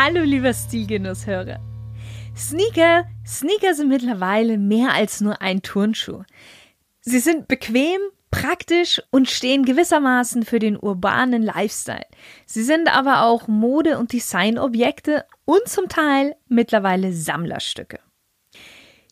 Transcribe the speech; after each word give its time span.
Hallo 0.00 0.22
lieber 0.22 0.54
Stilgenusshörer. 0.54 1.58
Sneaker, 2.36 3.06
Sneaker 3.26 3.74
sind 3.74 3.88
mittlerweile 3.88 4.56
mehr 4.56 4.92
als 4.92 5.20
nur 5.20 5.42
ein 5.42 5.60
Turnschuh. 5.60 6.22
Sie 7.00 7.18
sind 7.18 7.48
bequem, 7.48 8.00
praktisch 8.30 9.02
und 9.10 9.28
stehen 9.28 9.64
gewissermaßen 9.64 10.44
für 10.44 10.60
den 10.60 10.78
urbanen 10.78 11.42
Lifestyle. 11.42 12.06
Sie 12.46 12.62
sind 12.62 12.94
aber 12.96 13.22
auch 13.22 13.48
Mode- 13.48 13.98
und 13.98 14.12
Designobjekte 14.12 15.24
und 15.44 15.66
zum 15.66 15.88
Teil 15.88 16.36
mittlerweile 16.46 17.12
Sammlerstücke. 17.12 17.98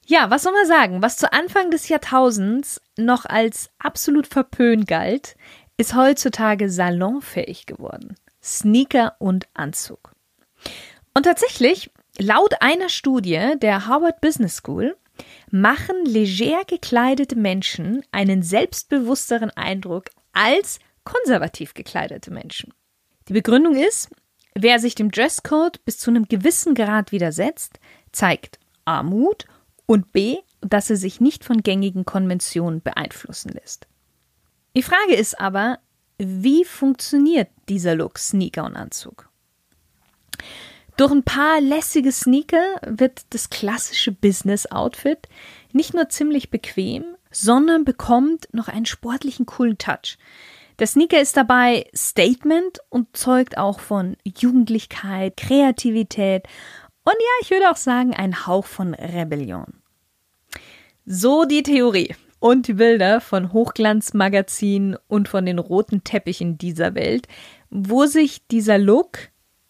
Ja, 0.06 0.30
was 0.30 0.44
soll 0.44 0.52
man 0.52 0.68
sagen? 0.68 1.02
Was 1.02 1.16
zu 1.16 1.32
Anfang 1.32 1.72
des 1.72 1.88
Jahrtausends 1.88 2.80
noch 2.96 3.24
als 3.24 3.70
absolut 3.80 4.28
verpönt 4.28 4.86
galt, 4.86 5.34
ist 5.78 5.96
heutzutage 5.96 6.70
salonfähig 6.70 7.66
geworden. 7.66 8.14
Sneaker 8.40 9.16
und 9.18 9.48
Anzug. 9.52 10.15
Und 11.16 11.22
tatsächlich, 11.22 11.90
laut 12.18 12.60
einer 12.60 12.90
Studie 12.90 13.54
der 13.62 13.86
Harvard 13.86 14.20
Business 14.20 14.56
School, 14.56 14.98
machen 15.50 16.04
leger 16.04 16.62
gekleidete 16.66 17.36
Menschen 17.36 18.02
einen 18.12 18.42
selbstbewussteren 18.42 19.48
Eindruck 19.52 20.10
als 20.34 20.78
konservativ 21.04 21.72
gekleidete 21.72 22.30
Menschen. 22.30 22.74
Die 23.28 23.32
Begründung 23.32 23.76
ist, 23.76 24.10
wer 24.54 24.78
sich 24.78 24.94
dem 24.94 25.10
Dresscode 25.10 25.82
bis 25.86 25.96
zu 25.96 26.10
einem 26.10 26.28
gewissen 26.28 26.74
Grad 26.74 27.12
widersetzt, 27.12 27.80
zeigt 28.12 28.58
Armut 28.84 29.46
und 29.86 30.12
B, 30.12 30.36
dass 30.60 30.90
er 30.90 30.96
sich 30.96 31.18
nicht 31.18 31.44
von 31.44 31.62
gängigen 31.62 32.04
Konventionen 32.04 32.82
beeinflussen 32.82 33.52
lässt. 33.52 33.86
Die 34.76 34.82
Frage 34.82 35.14
ist 35.14 35.40
aber, 35.40 35.78
wie 36.18 36.66
funktioniert 36.66 37.48
dieser 37.70 37.94
Look 37.94 38.18
Sneaker 38.18 38.66
und 38.66 38.76
Anzug? 38.76 39.30
Durch 40.96 41.12
ein 41.12 41.24
paar 41.24 41.60
lässige 41.60 42.10
Sneaker 42.10 42.80
wird 42.86 43.26
das 43.30 43.50
klassische 43.50 44.12
Business-Outfit 44.12 45.28
nicht 45.72 45.92
nur 45.92 46.08
ziemlich 46.08 46.50
bequem, 46.50 47.04
sondern 47.30 47.84
bekommt 47.84 48.48
noch 48.52 48.68
einen 48.68 48.86
sportlichen 48.86 49.44
coolen 49.44 49.76
Touch. 49.76 50.16
Der 50.78 50.86
Sneaker 50.86 51.20
ist 51.20 51.36
dabei 51.36 51.86
Statement 51.94 52.78
und 52.88 53.14
zeugt 53.14 53.58
auch 53.58 53.80
von 53.80 54.16
Jugendlichkeit, 54.24 55.36
Kreativität 55.36 56.44
und 57.04 57.14
ja, 57.14 57.42
ich 57.42 57.50
würde 57.50 57.70
auch 57.70 57.76
sagen, 57.76 58.14
ein 58.14 58.46
Hauch 58.46 58.66
von 58.66 58.94
Rebellion. 58.94 59.82
So 61.04 61.44
die 61.44 61.62
Theorie 61.62 62.14
und 62.40 62.68
die 62.68 62.74
Bilder 62.74 63.20
von 63.20 63.52
Hochglanzmagazinen 63.52 64.96
und 65.08 65.28
von 65.28 65.46
den 65.46 65.58
roten 65.58 66.04
Teppichen 66.04 66.58
dieser 66.58 66.94
Welt, 66.94 67.28
wo 67.70 68.06
sich 68.06 68.46
dieser 68.48 68.78
Look 68.78 69.28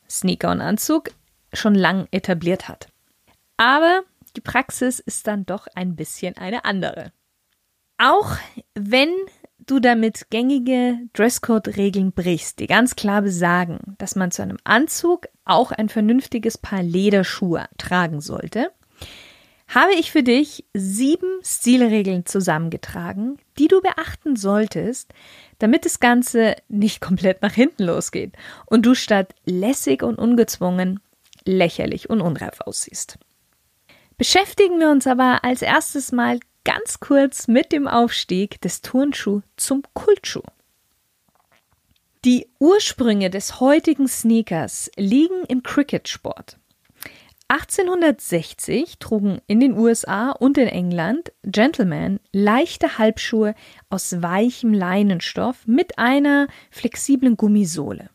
Sneaker 0.09 0.51
und 0.51 0.61
Anzug 0.61 1.11
schon 1.57 1.75
lang 1.75 2.09
etabliert 2.11 2.69
hat. 2.69 2.89
Aber 3.57 4.03
die 4.37 4.41
Praxis 4.41 5.01
ist 5.01 5.27
dann 5.27 5.47
doch 5.47 5.67
ein 5.75 5.97
bisschen 5.97 6.37
eine 6.37 6.65
andere. 6.65 7.13
Auch 7.99 8.37
wenn 8.75 9.11
du 9.59 9.81
damit 9.81 10.31
gängige 10.31 10.99
Dresscode-Regeln 11.15 12.13
brichst, 12.13 12.59
die 12.61 12.67
ganz 12.67 12.95
klar 12.95 13.23
besagen, 13.23 13.97
dass 13.99 14.15
man 14.15 14.31
zu 14.31 14.43
einem 14.43 14.59
Anzug 14.65 15.27
auch 15.45 15.73
ein 15.73 15.89
vernünftiges 15.89 16.59
Paar 16.59 16.83
Lederschuhe 16.83 17.67
tragen 17.79 18.21
sollte, 18.21 18.71
habe 19.69 19.95
ich 19.95 20.13
für 20.13 20.23
dich 20.23 20.65
sieben 20.75 21.41
Stilregeln 21.43 22.25
zusammengetragen, 22.25 23.39
die 23.59 23.67
du 23.67 23.81
beachten 23.81 24.37
solltest, 24.37 25.13
damit 25.59 25.85
das 25.85 25.99
Ganze 25.99 26.55
nicht 26.69 27.01
komplett 27.01 27.43
nach 27.43 27.53
hinten 27.53 27.85
losgeht 27.85 28.35
und 28.67 28.87
du 28.87 28.95
statt 28.95 29.35
lässig 29.45 30.03
und 30.05 30.19
ungezwungen 30.19 31.01
lächerlich 31.47 32.11
und 32.11 32.21
unreif 32.21 32.61
aussiehst. 32.61 33.19
Beschäftigen 34.19 34.81
wir 34.81 34.91
uns 34.91 35.07
aber 35.07 35.45
als 35.45 35.63
erstes 35.63 36.13
mal 36.13 36.41
ganz 36.65 37.01
kurz 37.01 37.49
mit 37.49 37.73
dem 37.73 37.87
Aufstieg 37.87 38.61
des 38.61 38.83
Turnschuh 38.83 39.43
zum 39.57 39.83
Kultschuh. 39.95 40.43
Die 42.25 42.49
Ursprünge 42.59 43.31
des 43.31 43.61
heutigen 43.61 44.09
Sneakers 44.09 44.91
liegen 44.97 45.45
im 45.49 45.63
Cricketsport. 45.63 46.59
1860 47.49 48.99
trugen 48.99 49.41
in 49.47 49.61
den 49.61 49.79
USA 49.79 50.33
und 50.33 50.59
in 50.59 50.67
England 50.67 51.31
Gentlemen 51.45 52.19
leichte 52.33 52.99
Halbschuhe 52.99 53.55
aus 53.89 54.21
weichem 54.21 54.75
Leinenstoff 54.75 55.69
mit 55.69 55.99
einer 55.99 56.49
flexiblen 56.73 57.37
Gummisohle. 57.37 58.11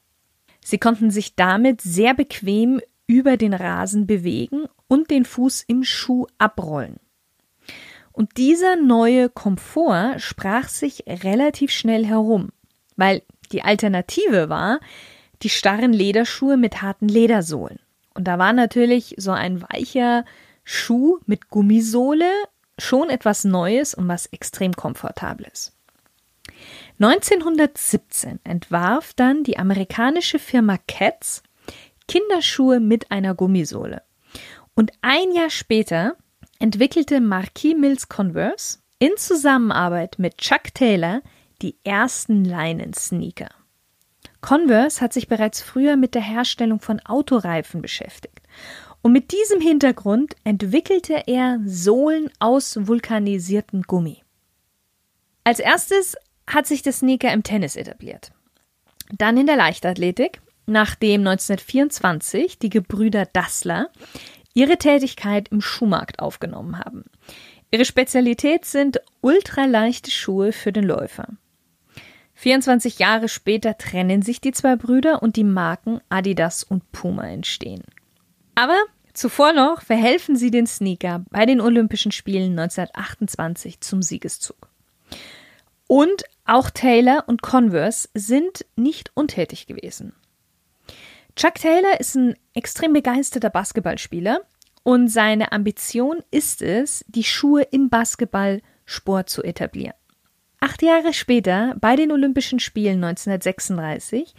Sie 0.63 0.77
konnten 0.77 1.09
sich 1.09 1.35
damit 1.35 1.79
sehr 1.79 2.13
bequem 2.13 2.81
über 3.07 3.37
den 3.37 3.53
Rasen 3.53 4.07
bewegen 4.07 4.65
und 4.87 5.11
den 5.11 5.25
Fuß 5.25 5.63
im 5.67 5.83
Schuh 5.83 6.27
abrollen. 6.37 6.97
Und 8.11 8.37
dieser 8.37 8.75
neue 8.75 9.29
Komfort 9.29 10.19
sprach 10.19 10.67
sich 10.67 11.05
relativ 11.07 11.71
schnell 11.71 12.05
herum, 12.05 12.49
weil 12.95 13.23
die 13.51 13.63
Alternative 13.63 14.49
war 14.49 14.79
die 15.41 15.49
starren 15.49 15.93
Lederschuhe 15.93 16.57
mit 16.57 16.81
harten 16.81 17.07
Ledersohlen. 17.07 17.79
Und 18.13 18.25
da 18.27 18.37
war 18.37 18.53
natürlich 18.53 19.15
so 19.17 19.31
ein 19.31 19.61
weicher 19.61 20.25
Schuh 20.63 21.19
mit 21.25 21.49
Gummisohle 21.49 22.29
schon 22.77 23.09
etwas 23.09 23.43
Neues 23.43 23.93
und 23.93 24.07
was 24.07 24.27
extrem 24.27 24.73
Komfortables. 24.73 25.73
1917 26.99 28.39
entwarf 28.43 29.13
dann 29.15 29.43
die 29.43 29.57
amerikanische 29.57 30.37
Firma 30.37 30.77
Keds 30.87 31.41
Kinderschuhe 32.11 32.81
mit 32.81 33.09
einer 33.09 33.33
Gummisohle. 33.33 34.01
Und 34.75 34.91
ein 35.01 35.31
Jahr 35.31 35.49
später 35.49 36.17
entwickelte 36.59 37.21
Marquis 37.21 37.73
Mills 37.73 38.09
Converse 38.09 38.79
in 38.99 39.11
Zusammenarbeit 39.15 40.19
mit 40.19 40.37
Chuck 40.37 40.73
Taylor 40.73 41.21
die 41.61 41.77
ersten 41.85 42.43
Leinen-Sneaker. 42.43 43.47
Converse 44.41 44.99
hat 44.99 45.13
sich 45.13 45.29
bereits 45.29 45.61
früher 45.61 45.95
mit 45.95 46.13
der 46.13 46.21
Herstellung 46.21 46.81
von 46.81 46.99
Autoreifen 46.99 47.81
beschäftigt. 47.81 48.41
Und 49.01 49.13
mit 49.13 49.31
diesem 49.31 49.61
Hintergrund 49.61 50.35
entwickelte 50.43 51.23
er 51.27 51.61
Sohlen 51.65 52.29
aus 52.39 52.77
vulkanisiertem 52.87 53.83
Gummi. 53.83 54.21
Als 55.45 55.59
erstes 55.59 56.17
hat 56.45 56.67
sich 56.67 56.81
der 56.81 56.91
Sneaker 56.91 57.31
im 57.31 57.43
Tennis 57.43 57.77
etabliert. 57.77 58.33
Dann 59.17 59.37
in 59.37 59.45
der 59.45 59.55
Leichtathletik, 59.55 60.41
nachdem 60.65 61.21
1924 61.21 62.59
die 62.59 62.69
Gebrüder 62.69 63.25
Dassler 63.25 63.89
ihre 64.53 64.77
Tätigkeit 64.77 65.47
im 65.49 65.61
Schuhmarkt 65.61 66.19
aufgenommen 66.19 66.79
haben. 66.79 67.05
Ihre 67.71 67.85
Spezialität 67.85 68.65
sind 68.65 68.99
ultraleichte 69.21 70.11
Schuhe 70.11 70.51
für 70.51 70.73
den 70.73 70.83
Läufer. 70.83 71.27
24 72.33 72.99
Jahre 72.99 73.29
später 73.29 73.77
trennen 73.77 74.23
sich 74.23 74.41
die 74.41 74.51
zwei 74.51 74.75
Brüder 74.75 75.21
und 75.21 75.35
die 75.35 75.43
Marken 75.43 76.01
Adidas 76.09 76.63
und 76.63 76.91
Puma 76.91 77.27
entstehen. 77.27 77.83
Aber 78.55 78.77
zuvor 79.13 79.53
noch 79.53 79.81
verhelfen 79.83 80.35
sie 80.35 80.51
den 80.51 80.67
Sneaker 80.67 81.23
bei 81.29 81.45
den 81.45 81.61
Olympischen 81.61 82.11
Spielen 82.11 82.57
1928 82.57 83.79
zum 83.81 84.01
Siegeszug. 84.01 84.67
Und 85.87 86.23
auch 86.45 86.69
Taylor 86.69 87.25
und 87.27 87.41
Converse 87.41 88.09
sind 88.13 88.65
nicht 88.75 89.11
untätig 89.13 89.67
gewesen. 89.67 90.13
Chuck 91.35 91.55
Taylor 91.55 91.99
ist 91.99 92.15
ein 92.15 92.35
extrem 92.53 92.93
begeisterter 92.93 93.49
Basketballspieler 93.49 94.41
und 94.83 95.07
seine 95.07 95.51
Ambition 95.51 96.23
ist 96.31 96.61
es, 96.61 97.05
die 97.07 97.23
Schuhe 97.23 97.63
im 97.63 97.89
Basketballsport 97.89 99.29
zu 99.29 99.43
etablieren. 99.43 99.93
Acht 100.59 100.81
Jahre 100.83 101.13
später, 101.13 101.75
bei 101.79 101.95
den 101.95 102.11
Olympischen 102.11 102.59
Spielen 102.59 103.03
1936, 103.03 104.35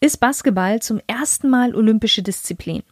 ist 0.00 0.18
Basketball 0.18 0.82
zum 0.82 1.00
ersten 1.06 1.48
Mal 1.48 1.74
olympische 1.74 2.22
Disziplin. 2.22 2.82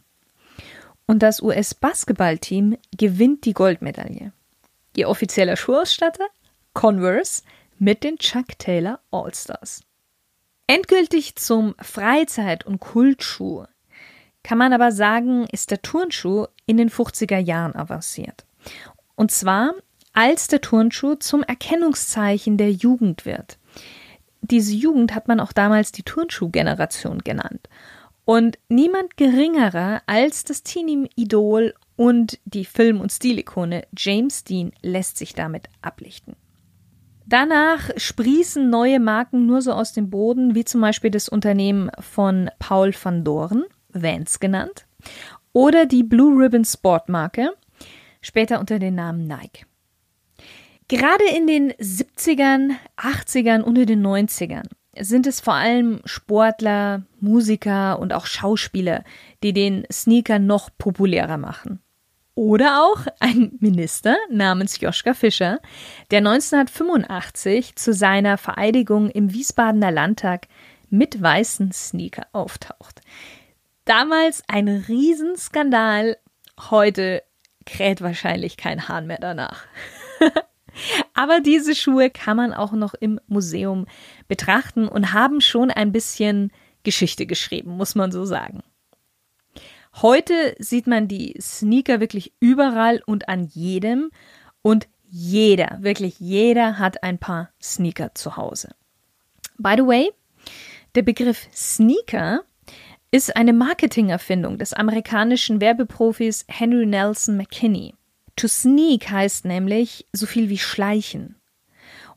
Und 1.05 1.21
das 1.21 1.41
US-Basketballteam 1.41 2.77
gewinnt 2.97 3.45
die 3.45 3.53
Goldmedaille. 3.53 4.31
Ihr 4.95 5.09
offizieller 5.09 5.57
Schuhausstatter? 5.57 6.25
Converse 6.73 7.43
mit 7.77 8.03
den 8.03 8.17
Chuck 8.17 8.57
Taylor 8.57 8.99
All-Stars. 9.11 9.83
Endgültig 10.71 11.35
zum 11.35 11.75
Freizeit- 11.81 12.65
und 12.65 12.79
Kultschuh 12.79 13.65
kann 14.41 14.57
man 14.57 14.71
aber 14.71 14.93
sagen, 14.93 15.45
ist 15.51 15.69
der 15.69 15.81
Turnschuh 15.81 16.45
in 16.65 16.77
den 16.77 16.89
50er 16.89 17.39
Jahren 17.39 17.75
avanciert. 17.75 18.45
Und 19.15 19.31
zwar, 19.31 19.73
als 20.13 20.47
der 20.47 20.61
Turnschuh 20.61 21.15
zum 21.15 21.43
Erkennungszeichen 21.43 22.55
der 22.55 22.71
Jugend 22.71 23.25
wird. 23.25 23.59
Diese 24.39 24.73
Jugend 24.73 25.13
hat 25.13 25.27
man 25.27 25.41
auch 25.41 25.51
damals 25.51 25.91
die 25.91 26.03
Turnschuhgeneration 26.03 27.19
genannt. 27.19 27.67
Und 28.23 28.57
niemand 28.69 29.17
geringerer 29.17 30.01
als 30.05 30.45
das 30.45 30.63
Teenie-Idol 30.63 31.73
und 31.97 32.39
die 32.45 32.63
Film- 32.63 33.01
und 33.01 33.11
Stilikone 33.11 33.85
James 33.97 34.45
Dean 34.45 34.71
lässt 34.81 35.17
sich 35.17 35.33
damit 35.33 35.67
ablichten. 35.81 36.37
Danach 37.31 37.91
sprießen 37.95 38.69
neue 38.69 38.99
Marken 38.99 39.45
nur 39.45 39.61
so 39.61 39.71
aus 39.71 39.93
dem 39.93 40.09
Boden, 40.09 40.53
wie 40.53 40.65
zum 40.65 40.81
Beispiel 40.81 41.11
das 41.11 41.29
Unternehmen 41.29 41.89
von 41.97 42.51
Paul 42.59 42.93
van 43.01 43.23
Doren, 43.23 43.63
Vans 43.87 44.41
genannt, 44.41 44.85
oder 45.53 45.85
die 45.85 46.03
Blue 46.03 46.43
Ribbon 46.43 46.65
Sportmarke, 46.65 47.53
später 48.21 48.59
unter 48.59 48.79
dem 48.79 48.95
Namen 48.95 49.27
Nike. 49.27 49.65
Gerade 50.89 51.23
in 51.33 51.47
den 51.47 51.71
70ern, 51.71 52.71
80ern 52.97 53.61
und 53.61 53.77
in 53.77 53.87
den 53.87 54.05
90ern 54.05 54.67
sind 54.99 55.25
es 55.25 55.39
vor 55.39 55.53
allem 55.53 56.01
Sportler, 56.03 57.03
Musiker 57.21 57.99
und 57.99 58.11
auch 58.11 58.25
Schauspieler, 58.25 59.05
die 59.41 59.53
den 59.53 59.85
Sneaker 59.89 60.37
noch 60.37 60.69
populärer 60.77 61.37
machen. 61.37 61.79
Oder 62.41 62.81
auch 62.81 63.05
ein 63.19 63.51
Minister 63.59 64.17
namens 64.31 64.81
Joschka 64.81 65.13
Fischer, 65.13 65.59
der 66.09 66.21
1985 66.21 67.75
zu 67.75 67.93
seiner 67.93 68.39
Vereidigung 68.39 69.11
im 69.11 69.31
Wiesbadener 69.31 69.91
Landtag 69.91 70.47
mit 70.89 71.21
weißen 71.21 71.71
Sneaker 71.71 72.25
auftaucht. 72.31 73.01
Damals 73.85 74.41
ein 74.47 74.67
Riesenskandal, 74.67 76.17
heute 76.71 77.21
kräht 77.67 78.01
wahrscheinlich 78.01 78.57
kein 78.57 78.87
Hahn 78.87 79.05
mehr 79.05 79.19
danach. 79.21 79.65
Aber 81.13 81.41
diese 81.41 81.75
Schuhe 81.75 82.09
kann 82.09 82.37
man 82.37 82.55
auch 82.55 82.71
noch 82.71 82.95
im 82.95 83.19
Museum 83.27 83.85
betrachten 84.27 84.87
und 84.87 85.13
haben 85.13 85.41
schon 85.41 85.69
ein 85.69 85.91
bisschen 85.91 86.51
Geschichte 86.81 87.27
geschrieben, 87.27 87.77
muss 87.77 87.93
man 87.93 88.11
so 88.11 88.25
sagen. 88.25 88.63
Heute 89.95 90.55
sieht 90.59 90.87
man 90.87 91.07
die 91.07 91.35
Sneaker 91.39 91.99
wirklich 91.99 92.33
überall 92.39 93.01
und 93.05 93.27
an 93.27 93.45
jedem 93.45 94.11
und 94.61 94.87
jeder, 95.09 95.77
wirklich 95.81 96.19
jeder 96.19 96.79
hat 96.79 97.03
ein 97.03 97.17
paar 97.17 97.49
Sneaker 97.61 98.15
zu 98.15 98.37
Hause. 98.37 98.73
By 99.57 99.73
the 99.75 99.85
way, 99.85 100.11
der 100.95 101.01
Begriff 101.01 101.47
Sneaker 101.53 102.43
ist 103.11 103.35
eine 103.35 103.51
Marketingerfindung 103.51 104.57
des 104.57 104.73
amerikanischen 104.73 105.59
Werbeprofis 105.59 106.45
Henry 106.47 106.85
Nelson 106.85 107.35
McKinney. 107.35 107.93
To 108.37 108.47
sneak 108.47 109.09
heißt 109.09 109.43
nämlich 109.43 110.07
so 110.13 110.25
viel 110.25 110.47
wie 110.47 110.57
schleichen. 110.57 111.35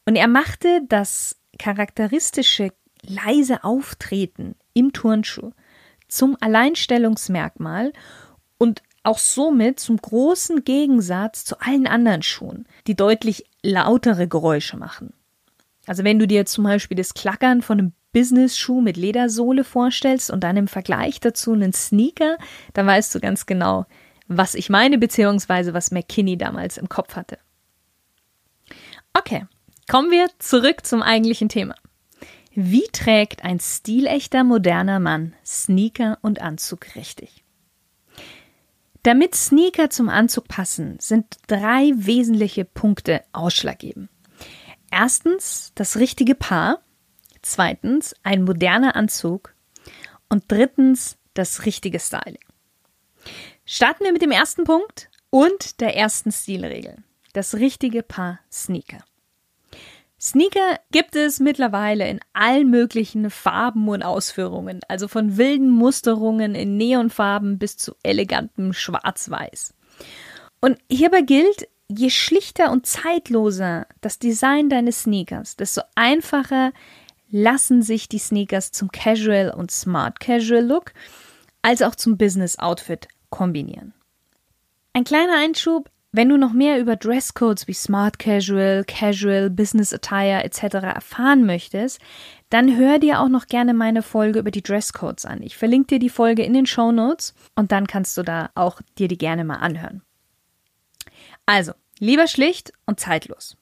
Und 0.06 0.14
er 0.14 0.28
machte 0.28 0.82
das 0.88 1.36
charakteristische 1.58 2.72
leise 3.02 3.64
Auftreten 3.64 4.54
im 4.72 4.92
Turnschuh 4.92 5.50
zum 6.14 6.36
Alleinstellungsmerkmal 6.40 7.92
und 8.58 8.82
auch 9.02 9.18
somit 9.18 9.80
zum 9.80 9.98
großen 9.98 10.64
Gegensatz 10.64 11.44
zu 11.44 11.60
allen 11.60 11.86
anderen 11.86 12.22
Schuhen, 12.22 12.66
die 12.86 12.96
deutlich 12.96 13.44
lautere 13.62 14.26
Geräusche 14.26 14.76
machen. 14.76 15.12
Also 15.86 16.04
wenn 16.04 16.18
du 16.18 16.26
dir 16.26 16.46
zum 16.46 16.64
Beispiel 16.64 16.96
das 16.96 17.12
Klackern 17.12 17.60
von 17.60 17.78
einem 17.78 17.92
Business-Schuh 18.12 18.80
mit 18.80 18.96
Ledersohle 18.96 19.64
vorstellst 19.64 20.30
und 20.30 20.42
dann 20.42 20.56
im 20.56 20.68
Vergleich 20.68 21.20
dazu 21.20 21.52
einen 21.52 21.72
Sneaker, 21.72 22.38
dann 22.72 22.86
weißt 22.86 23.14
du 23.14 23.20
ganz 23.20 23.44
genau, 23.44 23.84
was 24.26 24.54
ich 24.54 24.70
meine, 24.70 24.96
beziehungsweise 24.96 25.74
was 25.74 25.90
McKinney 25.90 26.38
damals 26.38 26.78
im 26.78 26.88
Kopf 26.88 27.16
hatte. 27.16 27.38
Okay, 29.12 29.46
kommen 29.90 30.10
wir 30.10 30.28
zurück 30.38 30.86
zum 30.86 31.02
eigentlichen 31.02 31.48
Thema. 31.50 31.74
Wie 32.56 32.86
trägt 32.92 33.42
ein 33.42 33.58
stilechter 33.58 34.44
moderner 34.44 35.00
Mann 35.00 35.34
Sneaker 35.44 36.18
und 36.22 36.40
Anzug 36.40 36.94
richtig? 36.94 37.44
Damit 39.02 39.34
Sneaker 39.34 39.90
zum 39.90 40.08
Anzug 40.08 40.46
passen, 40.46 40.98
sind 41.00 41.36
drei 41.48 41.90
wesentliche 41.94 42.64
Punkte 42.64 43.22
ausschlaggebend. 43.32 44.08
Erstens 44.90 45.72
das 45.74 45.96
richtige 45.96 46.36
Paar, 46.36 46.80
zweitens 47.42 48.14
ein 48.22 48.44
moderner 48.44 48.94
Anzug 48.94 49.54
und 50.28 50.44
drittens 50.46 51.16
das 51.34 51.66
richtige 51.66 51.98
Styling. 51.98 52.38
Starten 53.66 54.04
wir 54.04 54.12
mit 54.12 54.22
dem 54.22 54.30
ersten 54.30 54.62
Punkt 54.62 55.10
und 55.30 55.80
der 55.80 55.96
ersten 55.96 56.30
Stilregel. 56.30 57.02
Das 57.32 57.54
richtige 57.54 58.04
Paar 58.04 58.38
Sneaker. 58.52 59.04
Sneaker 60.24 60.80
gibt 60.90 61.16
es 61.16 61.38
mittlerweile 61.38 62.08
in 62.08 62.18
allen 62.32 62.70
möglichen 62.70 63.28
Farben 63.28 63.86
und 63.90 64.02
Ausführungen, 64.02 64.80
also 64.88 65.06
von 65.06 65.36
wilden 65.36 65.68
Musterungen 65.68 66.54
in 66.54 66.78
Neonfarben 66.78 67.58
bis 67.58 67.76
zu 67.76 67.94
elegantem 68.02 68.72
Schwarz-Weiß. 68.72 69.74
Und 70.62 70.78
hierbei 70.90 71.20
gilt, 71.20 71.68
je 71.88 72.08
schlichter 72.08 72.72
und 72.72 72.86
zeitloser 72.86 73.86
das 74.00 74.18
Design 74.18 74.70
deines 74.70 75.02
Sneakers, 75.02 75.56
desto 75.56 75.82
einfacher 75.94 76.72
lassen 77.30 77.82
sich 77.82 78.08
die 78.08 78.18
Sneakers 78.18 78.72
zum 78.72 78.90
Casual 78.90 79.52
und 79.54 79.70
Smart 79.70 80.20
Casual 80.20 80.64
Look 80.64 80.94
als 81.60 81.82
auch 81.82 81.96
zum 81.96 82.16
Business 82.16 82.58
Outfit 82.58 83.08
kombinieren. 83.28 83.92
Ein 84.94 85.04
kleiner 85.04 85.36
Einschub, 85.36 85.90
wenn 86.14 86.28
du 86.28 86.38
noch 86.38 86.52
mehr 86.52 86.78
über 86.78 86.94
Dresscodes 86.94 87.66
wie 87.66 87.72
Smart 87.72 88.20
Casual, 88.20 88.84
Casual, 88.86 89.50
Business 89.50 89.92
Attire 89.92 90.44
etc. 90.44 90.74
erfahren 90.84 91.44
möchtest, 91.44 92.00
dann 92.50 92.76
hör 92.76 93.00
dir 93.00 93.20
auch 93.20 93.28
noch 93.28 93.46
gerne 93.46 93.74
meine 93.74 94.00
Folge 94.00 94.38
über 94.38 94.52
die 94.52 94.62
Dresscodes 94.62 95.26
an. 95.26 95.42
Ich 95.42 95.56
verlinke 95.56 95.88
dir 95.88 95.98
die 95.98 96.08
Folge 96.08 96.44
in 96.44 96.54
den 96.54 96.66
Show 96.66 96.92
Notes 96.92 97.34
und 97.56 97.72
dann 97.72 97.88
kannst 97.88 98.16
du 98.16 98.22
da 98.22 98.50
auch 98.54 98.80
dir 98.96 99.08
die 99.08 99.18
gerne 99.18 99.42
mal 99.42 99.56
anhören. 99.56 100.02
Also, 101.46 101.72
lieber 101.98 102.28
schlicht 102.28 102.72
und 102.86 103.00
zeitlos. 103.00 103.56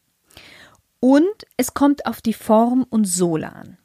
Und 1.01 1.47
es 1.57 1.73
kommt 1.73 2.05
auf 2.05 2.21
die 2.21 2.35
Form 2.35 2.85
und 2.91 3.07
Sohle 3.07 3.51
an. 3.51 3.79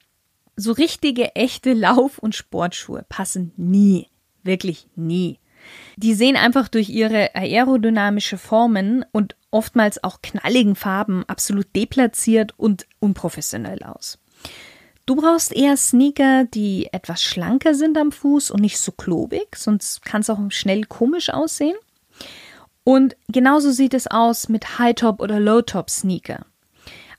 So 0.58 0.74
richtige, 0.74 1.36
echte 1.36 1.72
Lauf- 1.72 2.20
und 2.20 2.36
Sportschuhe 2.36 3.06
passen 3.08 3.54
nie. 3.56 4.10
Wirklich 4.44 4.90
nie. 4.98 5.40
Die 5.96 6.14
sehen 6.14 6.36
einfach 6.36 6.68
durch 6.68 6.90
ihre 6.90 7.36
aerodynamische 7.36 8.38
Formen 8.38 9.06
und 9.12 9.36
oftmals 9.52 10.04
auch 10.04 10.22
knalligen 10.22 10.76
Farben 10.76 11.24
absolut 11.28 11.68
deplatziert 11.76 12.54
und 12.58 12.86
unprofessionell 13.00 13.84
aus. 13.84 14.20
Du 15.06 15.16
brauchst 15.16 15.54
eher 15.54 15.78
Sneaker, 15.78 16.44
die 16.44 16.90
etwas 16.92 17.24
schlanker 17.24 17.74
sind 17.74 17.98
am 17.98 18.12
Fuß 18.12 18.52
und 18.52 18.60
nicht 18.60 18.78
so 18.78 18.92
klobig, 18.92 19.56
sonst 19.56 20.04
kann 20.04 20.22
es 20.22 20.30
auch 20.30 20.40
schnell 20.50 20.84
komisch 20.84 21.30
aussehen. 21.30 21.78
Und 22.84 23.16
genauso 23.28 23.72
sieht 23.72 23.94
es 23.94 24.08
aus 24.08 24.50
mit 24.50 24.80
High-Top 24.80 25.22
oder 25.22 25.40
Low-Top-Sneaker. 25.40 26.46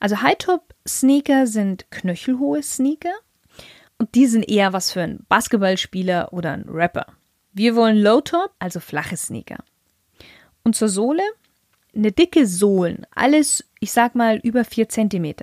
Also 0.00 0.23
High-Top-Sneaker 0.23 1.47
sind 1.47 1.90
knöchelhohe 1.90 2.62
Sneaker 2.62 3.14
und 3.99 4.14
die 4.14 4.26
sind 4.26 4.49
eher 4.49 4.73
was 4.73 4.93
für 4.93 5.02
einen 5.02 5.26
Basketballspieler 5.28 6.33
oder 6.33 6.52
einen 6.52 6.69
Rapper. 6.69 7.07
Wir 7.59 7.75
wollen 7.75 8.00
Low-Top, 8.00 8.53
also 8.61 8.79
flache 8.79 9.17
Sneaker. 9.17 9.59
Und 10.62 10.77
zur 10.77 10.88
Sohle? 10.88 11.25
Eine 11.93 12.12
dicke 12.12 12.47
Sohlen, 12.47 13.05
alles, 13.12 13.65
ich 13.81 13.91
sag 13.91 14.15
mal, 14.15 14.37
über 14.37 14.65
4 14.65 14.88
cm. 14.88 15.35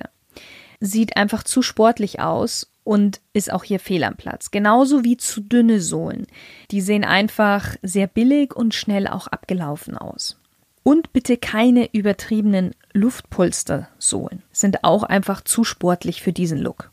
Sieht 0.79 1.17
einfach 1.17 1.43
zu 1.43 1.62
sportlich 1.62 2.22
aus 2.22 2.72
und 2.86 3.19
ist 3.34 3.51
auch 3.51 3.65
hier 3.65 3.81
fehl 3.81 4.05
am 4.05 4.15
Platz. 4.15 4.50
Genauso 4.50 5.03
wie 5.03 5.17
zu 5.17 5.41
dünne 5.41 5.81
Sohlen. 5.81 6.25
Die 6.72 6.79
sehen 6.79 7.03
einfach 7.03 7.75
sehr 7.81 8.07
billig 8.07 8.55
und 8.55 8.74
schnell 8.74 9.07
auch 9.07 9.27
abgelaufen 9.27 9.98
aus. 9.98 10.39
Und 10.84 11.12
bitte 11.12 11.36
keine 11.36 11.93
übertriebenen 11.93 12.75
Luftpolstersohlen. 12.93 14.41
Sind 14.53 14.86
auch 14.86 15.03
einfach 15.03 15.41
zu 15.41 15.65
sportlich 15.65 16.22
für 16.22 16.31
diesen 16.31 16.60
Look. 16.60 16.91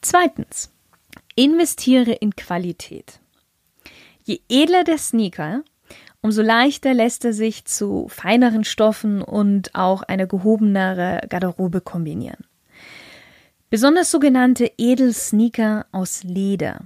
Zweitens. 0.00 0.70
Investiere 1.34 2.12
in 2.12 2.34
Qualität. 2.34 3.20
Je 4.30 4.42
edler 4.48 4.84
der 4.84 4.96
Sneaker, 4.96 5.64
umso 6.22 6.40
leichter 6.40 6.94
lässt 6.94 7.24
er 7.24 7.32
sich 7.32 7.64
zu 7.64 8.06
feineren 8.06 8.62
Stoffen 8.62 9.22
und 9.22 9.74
auch 9.74 10.04
eine 10.04 10.28
gehobenere 10.28 11.22
Garderobe 11.28 11.80
kombinieren. 11.80 12.44
Besonders 13.70 14.12
sogenannte 14.12 14.70
Edelsneaker 14.78 15.86
aus 15.90 16.22
Leder. 16.22 16.82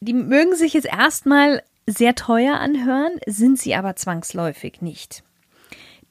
Die 0.00 0.12
mögen 0.12 0.54
sich 0.54 0.74
jetzt 0.74 0.88
erstmal 0.88 1.62
sehr 1.86 2.14
teuer 2.14 2.56
anhören, 2.56 3.12
sind 3.24 3.58
sie 3.58 3.74
aber 3.74 3.96
zwangsläufig 3.96 4.82
nicht. 4.82 5.24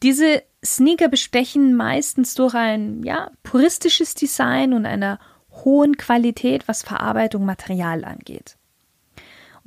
Diese 0.01 0.41
Sneaker 0.65 1.09
bestechen 1.09 1.75
meistens 1.75 2.33
durch 2.33 2.55
ein 2.55 3.03
ja, 3.03 3.29
puristisches 3.43 4.15
Design 4.15 4.73
und 4.73 4.87
einer 4.87 5.19
hohen 5.51 5.95
Qualität, 5.95 6.67
was 6.67 6.81
Verarbeitung 6.81 7.45
Material 7.45 8.03
angeht. 8.03 8.57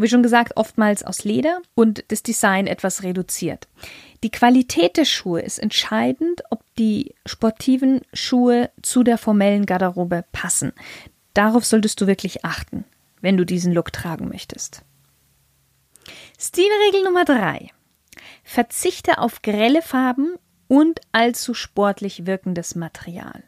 Wie 0.00 0.08
schon 0.08 0.22
gesagt, 0.22 0.56
oftmals 0.56 1.02
aus 1.02 1.24
Leder 1.24 1.60
und 1.74 2.04
das 2.08 2.22
Design 2.22 2.66
etwas 2.66 3.02
reduziert. 3.02 3.68
Die 4.22 4.30
Qualität 4.30 4.96
der 4.96 5.04
Schuhe 5.04 5.42
ist 5.42 5.58
entscheidend, 5.58 6.40
ob 6.48 6.64
die 6.76 7.14
sportiven 7.26 8.00
Schuhe 8.14 8.70
zu 8.80 9.02
der 9.02 9.18
formellen 9.18 9.66
Garderobe 9.66 10.24
passen. 10.32 10.72
Darauf 11.34 11.66
solltest 11.66 12.00
du 12.00 12.06
wirklich 12.06 12.46
achten, 12.46 12.84
wenn 13.20 13.36
du 13.36 13.44
diesen 13.44 13.74
Look 13.74 13.92
tragen 13.92 14.28
möchtest. 14.28 14.82
Stilregel 16.38 17.04
Nummer 17.04 17.26
drei: 17.26 17.70
Verzichte 18.42 19.18
auf 19.18 19.42
grelle 19.42 19.82
Farben 19.82 20.36
und 20.66 21.02
allzu 21.12 21.52
sportlich 21.52 22.24
wirkendes 22.24 22.74
Material. 22.74 23.44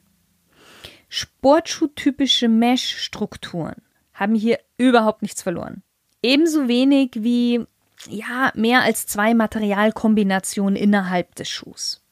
Sportschuhtypische 1.08 2.48
Mesh-Strukturen 2.48 3.76
haben 4.12 4.34
hier 4.34 4.58
überhaupt 4.76 5.22
nichts 5.22 5.40
verloren. 5.40 5.82
Ebenso 6.22 6.68
wenig 6.68 7.10
wie 7.14 7.66
ja, 8.08 8.52
mehr 8.54 8.82
als 8.82 9.06
zwei 9.06 9.34
Materialkombinationen 9.34 10.76
innerhalb 10.76 11.34
des 11.34 11.48
Schuhs. 11.48 12.02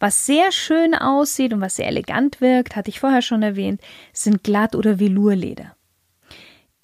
Was 0.00 0.26
sehr 0.26 0.52
schön 0.52 0.94
aussieht 0.94 1.52
und 1.52 1.60
was 1.60 1.76
sehr 1.76 1.86
elegant 1.86 2.40
wirkt, 2.40 2.76
hatte 2.76 2.90
ich 2.90 3.00
vorher 3.00 3.22
schon 3.22 3.42
erwähnt, 3.42 3.80
sind 4.12 4.42
Glatt- 4.42 4.74
oder 4.74 4.98
Velurleder. 4.98 5.76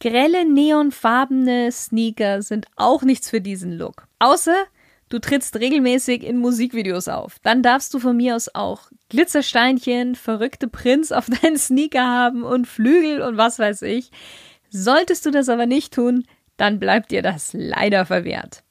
Grelle 0.01 0.51
neonfarbene 0.51 1.71
Sneaker 1.71 2.41
sind 2.41 2.67
auch 2.77 3.03
nichts 3.03 3.29
für 3.29 3.43
diesen 3.43 3.77
Look. 3.77 4.07
Außer 4.19 4.57
du 5.11 5.19
trittst 5.19 5.57
regelmäßig 5.57 6.23
in 6.23 6.39
Musikvideos 6.39 7.09
auf. 7.09 7.39
Dann 7.43 7.63
darfst 7.63 7.93
du 7.93 7.99
von 7.99 8.17
mir 8.17 8.37
aus 8.37 8.55
auch 8.55 8.91
Glitzersteinchen, 9.11 10.15
verrückte 10.15 10.69
Prints 10.69 11.13
auf 11.13 11.27
deinen 11.43 11.59
Sneaker 11.59 12.07
haben 12.07 12.45
und 12.45 12.67
Flügel 12.67 13.21
und 13.21 13.37
was 13.37 13.59
weiß 13.59 13.83
ich. 13.83 14.11
Solltest 14.71 15.27
du 15.27 15.31
das 15.31 15.49
aber 15.49 15.67
nicht 15.67 15.93
tun, 15.93 16.25
dann 16.57 16.79
bleibt 16.79 17.11
dir 17.11 17.23
das 17.23 17.51
leider 17.53 18.07
verwehrt. 18.07 18.63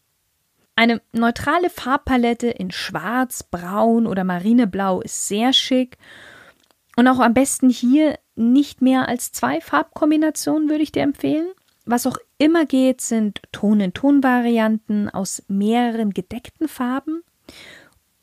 Eine 0.75 1.01
neutrale 1.11 1.69
Farbpalette 1.69 2.47
in 2.47 2.71
Schwarz, 2.71 3.43
Braun 3.43 4.07
oder 4.07 4.23
Marineblau 4.23 5.01
ist 5.01 5.27
sehr 5.27 5.51
schick. 5.51 5.97
Und 6.95 7.07
auch 7.07 7.19
am 7.19 7.33
besten 7.33 7.69
hier 7.69 8.17
nicht 8.35 8.81
mehr 8.81 9.09
als 9.09 9.33
zwei 9.33 9.59
Farbkombinationen 9.59 10.69
würde 10.69 10.83
ich 10.83 10.93
dir 10.93 11.03
empfehlen. 11.03 11.49
Was 11.85 12.07
auch 12.07 12.17
immer 12.37 12.65
geht, 12.65 13.01
sind 13.01 13.41
Ton-in-Ton-Varianten 13.51 15.09
aus 15.09 15.43
mehreren 15.47 16.11
gedeckten 16.11 16.69
Farben. 16.69 17.23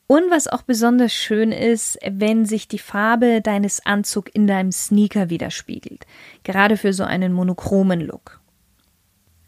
Und 0.07 0.31
was 0.31 0.47
auch 0.47 0.61
besonders 0.61 1.13
schön 1.13 1.51
ist, 1.51 1.99
wenn 2.09 2.45
sich 2.45 2.69
die 2.69 2.79
Farbe 2.79 3.41
deines 3.41 3.85
Anzugs 3.85 4.31
in 4.33 4.47
deinem 4.47 4.71
Sneaker 4.71 5.29
widerspiegelt. 5.29 6.07
Gerade 6.43 6.77
für 6.77 6.93
so 6.93 7.03
einen 7.03 7.33
monochromen 7.33 7.99
Look. 7.99 8.39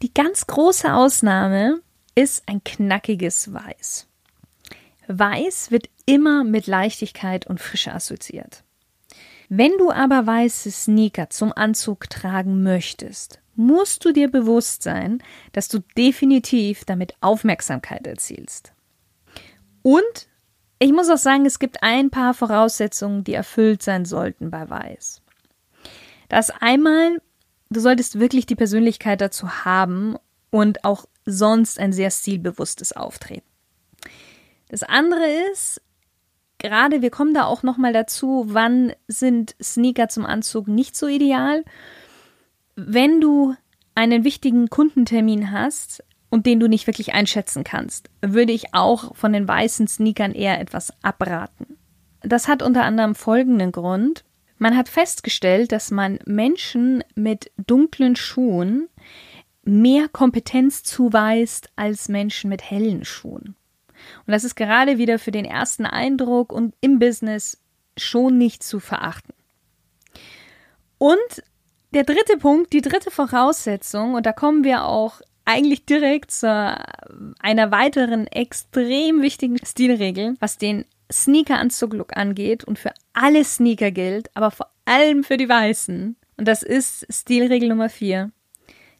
Die 0.02 0.12
ganz 0.12 0.46
große 0.46 0.92
Ausnahme 0.92 1.80
ist 2.14 2.42
ein 2.46 2.62
knackiges 2.62 3.52
Weiß. 3.54 4.06
Weiß 5.08 5.70
wird 5.70 5.88
immer 6.04 6.44
mit 6.44 6.66
Leichtigkeit 6.66 7.46
und 7.46 7.60
Frische 7.60 7.92
assoziiert. 7.92 8.62
Wenn 9.48 9.72
du 9.78 9.90
aber 9.90 10.26
weiße 10.26 10.70
Sneaker 10.70 11.30
zum 11.30 11.52
Anzug 11.52 12.08
tragen 12.08 12.62
möchtest, 12.62 13.40
musst 13.56 14.04
du 14.04 14.12
dir 14.12 14.30
bewusst 14.30 14.82
sein, 14.82 15.22
dass 15.52 15.68
du 15.68 15.80
definitiv 15.96 16.84
damit 16.84 17.14
Aufmerksamkeit 17.20 18.06
erzielst. 18.06 18.72
Und 19.82 20.28
ich 20.80 20.92
muss 20.92 21.08
auch 21.08 21.18
sagen, 21.18 21.46
es 21.46 21.60
gibt 21.60 21.82
ein 21.82 22.10
paar 22.10 22.34
Voraussetzungen, 22.34 23.22
die 23.22 23.34
erfüllt 23.34 23.82
sein 23.82 24.04
sollten 24.04 24.50
bei 24.50 24.68
Weiß. 24.68 25.22
Das 26.28 26.50
einmal 26.50 27.18
du 27.70 27.80
solltest 27.80 28.18
wirklich 28.18 28.46
die 28.46 28.56
Persönlichkeit 28.56 29.20
dazu 29.20 29.64
haben 29.64 30.16
und 30.50 30.84
auch 30.84 31.06
sonst 31.24 31.78
ein 31.78 31.92
sehr 31.92 32.10
stilbewusstes 32.10 32.92
Auftreten. 32.92 33.46
Das 34.68 34.82
andere 34.82 35.26
ist, 35.52 35.80
gerade 36.58 37.02
wir 37.02 37.10
kommen 37.10 37.34
da 37.34 37.44
auch 37.44 37.62
nochmal 37.62 37.92
dazu, 37.92 38.44
wann 38.48 38.92
sind 39.08 39.54
Sneaker 39.62 40.08
zum 40.08 40.26
Anzug 40.26 40.68
nicht 40.68 40.96
so 40.96 41.06
ideal. 41.06 41.64
Wenn 42.74 43.20
du 43.20 43.54
einen 43.94 44.24
wichtigen 44.24 44.68
Kundentermin 44.68 45.50
hast 45.50 46.04
und 46.30 46.46
den 46.46 46.60
du 46.60 46.68
nicht 46.68 46.86
wirklich 46.86 47.12
einschätzen 47.12 47.64
kannst, 47.64 48.08
würde 48.22 48.52
ich 48.52 48.72
auch 48.72 49.14
von 49.16 49.32
den 49.32 49.46
weißen 49.46 49.88
Sneakern 49.88 50.32
eher 50.32 50.60
etwas 50.60 50.92
abraten. 51.02 51.76
Das 52.22 52.48
hat 52.48 52.62
unter 52.62 52.84
anderem 52.84 53.14
folgenden 53.14 53.72
Grund. 53.72 54.24
Man 54.58 54.76
hat 54.76 54.88
festgestellt, 54.88 55.72
dass 55.72 55.90
man 55.90 56.18
Menschen 56.24 57.02
mit 57.14 57.50
dunklen 57.56 58.14
Schuhen 58.16 58.88
mehr 59.62 60.08
Kompetenz 60.08 60.82
zuweist 60.82 61.70
als 61.76 62.08
Menschen 62.08 62.48
mit 62.48 62.70
hellen 62.70 63.04
Schuhen. 63.04 63.56
Und 64.26 64.32
das 64.32 64.44
ist 64.44 64.54
gerade 64.54 64.98
wieder 64.98 65.18
für 65.18 65.30
den 65.30 65.44
ersten 65.44 65.86
Eindruck 65.86 66.52
und 66.52 66.74
im 66.80 66.98
Business 66.98 67.58
schon 67.96 68.38
nicht 68.38 68.62
zu 68.62 68.80
verachten. 68.80 69.34
Und 70.98 71.42
der 71.92 72.04
dritte 72.04 72.36
Punkt, 72.38 72.72
die 72.72 72.82
dritte 72.82 73.10
Voraussetzung, 73.10 74.14
und 74.14 74.26
da 74.26 74.32
kommen 74.32 74.64
wir 74.64 74.84
auch 74.84 75.20
eigentlich 75.44 75.84
direkt 75.84 76.30
zu 76.30 76.48
einer 77.40 77.70
weiteren 77.70 78.26
extrem 78.26 79.22
wichtigen 79.22 79.58
Stilregel, 79.64 80.36
was 80.40 80.58
den 80.58 80.84
Sneaker-Anzug-Look 81.10 82.16
angeht 82.16 82.64
und 82.64 82.78
für 82.78 82.92
alle 83.12 83.44
Sneaker 83.44 83.90
gilt, 83.90 84.34
aber 84.36 84.50
vor 84.50 84.70
allem 84.84 85.24
für 85.24 85.36
die 85.36 85.48
Weißen. 85.48 86.16
Und 86.36 86.48
das 86.48 86.62
ist 86.62 87.06
Stilregel 87.10 87.68
Nummer 87.68 87.88
4. 87.88 88.30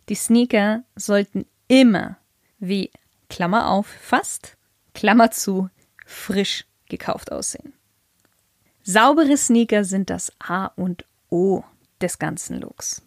Die 0.09 0.15
Sneaker 0.15 0.83
sollten 0.97 1.47
immer 1.69 2.17
wie 2.59 2.91
Klammer 3.29 3.71
auf 3.71 3.87
fast, 3.87 4.57
Klammer 4.93 5.31
zu, 5.31 5.71
frisch 6.05 6.67
gekauft 6.89 7.31
aussehen. 7.31 7.73
Saubere 8.83 9.37
Sneaker 9.37 9.85
sind 9.85 10.11
das 10.11 10.33
A 10.41 10.67
und 10.67 11.05
O 11.31 11.63
des 12.01 12.19
ganzen 12.19 12.61
Looks. 12.61 13.03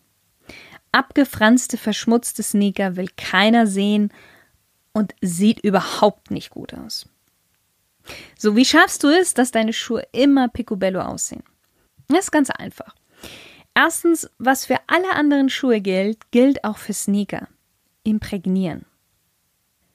Abgefranste, 0.94 1.78
verschmutzte 1.78 2.44
Sneaker 2.44 2.96
will 2.96 3.10
keiner 3.18 3.68
sehen 3.68 4.14
und 4.94 5.14
sieht 5.22 5.60
überhaupt 5.60 6.32
nicht 6.32 6.52
gut 6.52 6.74
aus. 6.74 7.10
So, 8.38 8.56
wie 8.56 8.66
schaffst 8.66 9.04
du 9.04 9.10
es, 9.10 9.34
dass 9.34 9.52
deine 9.52 9.74
Schuhe 9.74 10.06
immer 10.12 10.48
picobello 10.50 11.02
aussehen? 11.02 11.44
Das 12.10 12.26
ist 12.26 12.32
ganz 12.32 12.50
einfach. 12.50 12.96
Erstens, 13.74 14.30
was 14.38 14.66
für 14.66 14.78
alle 14.88 15.12
anderen 15.14 15.50
Schuhe 15.50 15.82
gilt, 15.82 16.32
gilt 16.32 16.64
auch 16.64 16.78
für 16.78 16.94
Sneaker. 16.94 17.48
Imprägnieren. 18.04 18.86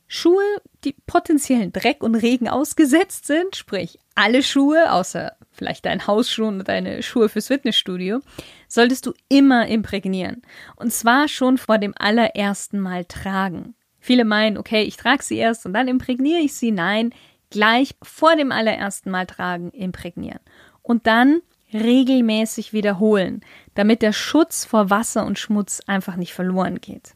Schuhe, 0.08 0.42
die 0.84 0.96
potenziellen 1.06 1.72
Dreck 1.72 2.02
und 2.02 2.14
Regen 2.14 2.48
ausgesetzt 2.48 3.26
sind, 3.26 3.56
sprich 3.56 3.98
alle 4.14 4.42
Schuhe, 4.42 4.90
außer 4.90 5.36
vielleicht 5.52 5.84
dein 5.84 6.06
Hausschuh 6.06 6.46
und 6.46 6.66
deine 6.66 7.02
Schuhe 7.02 7.28
fürs 7.28 7.48
Fitnessstudio, 7.48 8.20
solltest 8.68 9.06
du 9.06 9.12
immer 9.28 9.68
imprägnieren. 9.68 10.42
Und 10.76 10.92
zwar 10.92 11.28
schon 11.28 11.58
vor 11.58 11.78
dem 11.78 11.94
allerersten 11.96 12.80
Mal 12.80 13.04
tragen. 13.04 13.74
Viele 14.00 14.24
meinen, 14.24 14.56
okay, 14.56 14.82
ich 14.82 14.96
trage 14.96 15.22
sie 15.22 15.36
erst 15.36 15.66
und 15.66 15.74
dann 15.74 15.88
imprägniere 15.88 16.40
ich 16.40 16.54
sie. 16.54 16.70
Nein, 16.70 17.12
gleich 17.50 17.94
vor 18.02 18.34
dem 18.34 18.50
allerersten 18.50 19.10
Mal 19.10 19.26
tragen 19.26 19.70
imprägnieren 19.72 20.40
und 20.82 21.06
dann 21.06 21.42
regelmäßig 21.72 22.72
wiederholen, 22.72 23.42
damit 23.74 24.00
der 24.00 24.14
Schutz 24.14 24.64
vor 24.64 24.88
Wasser 24.88 25.26
und 25.26 25.38
Schmutz 25.38 25.80
einfach 25.86 26.16
nicht 26.16 26.32
verloren 26.32 26.80
geht. 26.80 27.14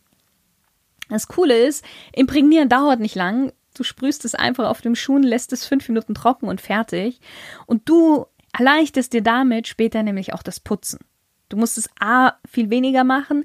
Das 1.12 1.28
Coole 1.28 1.56
ist, 1.56 1.84
imprägnieren 2.12 2.68
dauert 2.68 3.00
nicht 3.00 3.14
lang. 3.14 3.52
Du 3.74 3.84
sprühst 3.84 4.24
es 4.24 4.34
einfach 4.34 4.68
auf 4.68 4.80
dem 4.80 4.94
Schuh, 4.94 5.18
lässt 5.18 5.52
es 5.52 5.66
fünf 5.66 5.88
Minuten 5.88 6.14
trocken 6.14 6.48
und 6.48 6.60
fertig. 6.60 7.20
Und 7.66 7.88
du 7.88 8.26
erleichterst 8.52 9.12
dir 9.12 9.22
damit 9.22 9.66
später 9.66 10.02
nämlich 10.02 10.34
auch 10.34 10.42
das 10.42 10.60
Putzen. 10.60 11.00
Du 11.48 11.56
musst 11.56 11.78
es 11.78 11.88
A 12.00 12.34
viel 12.50 12.70
weniger 12.70 13.04
machen, 13.04 13.44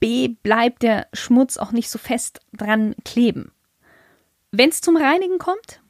B 0.00 0.28
bleibt 0.28 0.82
der 0.82 1.08
Schmutz 1.12 1.58
auch 1.58 1.72
nicht 1.72 1.90
so 1.90 1.98
fest 1.98 2.40
dran 2.52 2.94
kleben. 3.04 3.52
Wenn 4.50 4.70
es 4.70 4.80
zum 4.80 4.96
Reinigen 4.96 5.38
kommt, 5.38 5.80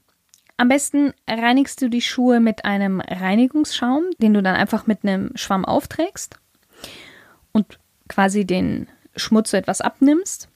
am 0.57 0.69
besten 0.69 1.15
reinigst 1.29 1.81
du 1.81 1.89
die 1.89 2.03
Schuhe 2.03 2.41
mit 2.41 2.67
einem 2.67 3.01
Reinigungsschaum, 3.01 4.05
den 4.19 4.35
du 4.35 4.43
dann 4.43 4.57
einfach 4.57 4.87
mit 4.87 5.05
einem 5.05 5.31
Schwamm 5.37 5.65
aufträgst 5.65 6.39
und 7.53 7.79
quasi 8.09 8.45
den 8.45 8.89
Schmutz 9.17 9.53
so 9.53 9.57
etwas 9.57 9.81
abnimmst. 9.81 10.49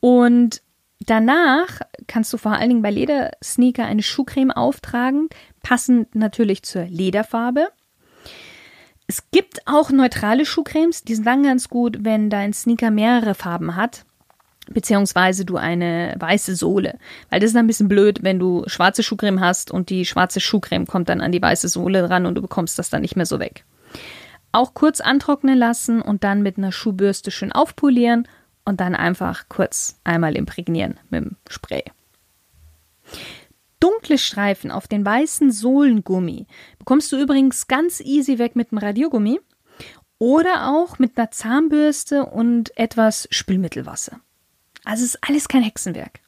Und 0.00 0.62
danach 1.00 1.80
kannst 2.06 2.32
du 2.32 2.38
vor 2.38 2.52
allen 2.52 2.68
Dingen 2.68 2.82
bei 2.82 2.90
Ledersneaker 2.90 3.84
eine 3.84 4.02
Schuhcreme 4.02 4.50
auftragen, 4.50 5.28
passend 5.62 6.14
natürlich 6.14 6.62
zur 6.62 6.84
Lederfarbe. 6.84 7.68
Es 9.06 9.30
gibt 9.30 9.66
auch 9.66 9.90
neutrale 9.90 10.44
Schuhcremes, 10.44 11.04
die 11.04 11.14
sind 11.14 11.26
dann 11.26 11.44
ganz 11.44 11.68
gut, 11.68 11.98
wenn 12.00 12.28
dein 12.28 12.52
Sneaker 12.52 12.90
mehrere 12.90 13.34
Farben 13.34 13.76
hat 13.76 14.04
beziehungsweise 14.68 15.44
du 15.44 15.56
eine 15.56 16.14
weiße 16.18 16.56
Sohle. 16.56 16.98
Weil 17.30 17.40
das 17.40 17.50
ist 17.50 17.56
ein 17.56 17.66
bisschen 17.66 17.88
blöd, 17.88 18.22
wenn 18.22 18.38
du 18.38 18.64
schwarze 18.66 19.02
Schuhcreme 19.02 19.40
hast 19.40 19.70
und 19.70 19.90
die 19.90 20.04
schwarze 20.04 20.40
Schuhcreme 20.40 20.86
kommt 20.86 21.08
dann 21.08 21.20
an 21.20 21.32
die 21.32 21.42
weiße 21.42 21.68
Sohle 21.68 22.10
ran 22.10 22.26
und 22.26 22.34
du 22.34 22.42
bekommst 22.42 22.78
das 22.78 22.90
dann 22.90 23.02
nicht 23.02 23.16
mehr 23.16 23.26
so 23.26 23.38
weg. 23.38 23.64
Auch 24.52 24.74
kurz 24.74 25.00
antrocknen 25.00 25.58
lassen 25.58 26.00
und 26.02 26.24
dann 26.24 26.42
mit 26.42 26.58
einer 26.58 26.72
Schuhbürste 26.72 27.30
schön 27.30 27.52
aufpolieren 27.52 28.26
und 28.66 28.80
dann 28.80 28.94
einfach 28.94 29.48
kurz 29.48 29.98
einmal 30.04 30.36
imprägnieren 30.36 31.00
mit 31.08 31.24
dem 31.24 31.36
Spray. 31.48 31.84
Dunkle 33.80 34.18
Streifen 34.18 34.70
auf 34.70 34.88
den 34.88 35.06
weißen 35.06 35.50
Sohlengummi 35.50 36.46
bekommst 36.78 37.12
du 37.12 37.16
übrigens 37.18 37.68
ganz 37.68 38.00
easy 38.00 38.38
weg 38.38 38.56
mit 38.56 38.72
dem 38.72 38.78
Radiergummi 38.78 39.40
oder 40.18 40.68
auch 40.68 40.98
mit 40.98 41.16
einer 41.16 41.30
Zahnbürste 41.30 42.26
und 42.26 42.76
etwas 42.76 43.28
Spülmittelwasser. 43.30 44.20
Also 44.84 45.04
ist 45.04 45.18
alles 45.26 45.48
kein 45.48 45.62
Hexenwerk. 45.62 46.20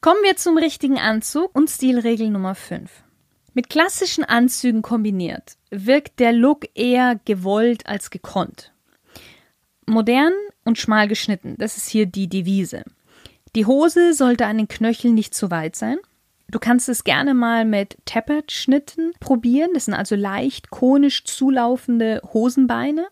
Kommen 0.00 0.22
wir 0.22 0.36
zum 0.36 0.56
richtigen 0.56 0.98
Anzug 0.98 1.54
und 1.54 1.68
Stilregel 1.68 2.30
Nummer 2.30 2.54
5. 2.54 2.90
Mit 3.52 3.68
klassischen 3.68 4.24
Anzügen 4.24 4.82
kombiniert 4.82 5.56
wirkt 5.70 6.20
der 6.20 6.32
Look 6.32 6.68
eher 6.74 7.20
gewollt 7.24 7.86
als 7.86 8.10
gekonnt. 8.10 8.72
Modern 9.86 10.32
und 10.64 10.78
schmal 10.78 11.08
geschnitten, 11.08 11.56
das 11.58 11.76
ist 11.76 11.88
hier 11.88 12.06
die 12.06 12.28
Devise. 12.28 12.84
Die 13.56 13.66
Hose 13.66 14.14
sollte 14.14 14.46
an 14.46 14.58
den 14.58 14.68
Knöcheln 14.68 15.14
nicht 15.14 15.34
zu 15.34 15.50
weit 15.50 15.74
sein. 15.74 15.98
Du 16.50 16.58
kannst 16.58 16.88
es 16.88 17.04
gerne 17.04 17.34
mal 17.34 17.64
mit 17.64 17.96
Tappert-Schnitten 18.06 19.12
probieren. 19.20 19.70
Das 19.74 19.84
sind 19.84 19.94
also 19.94 20.16
leicht 20.16 20.70
konisch 20.70 21.24
zulaufende 21.24 22.20
Hosenbeine. 22.32 23.06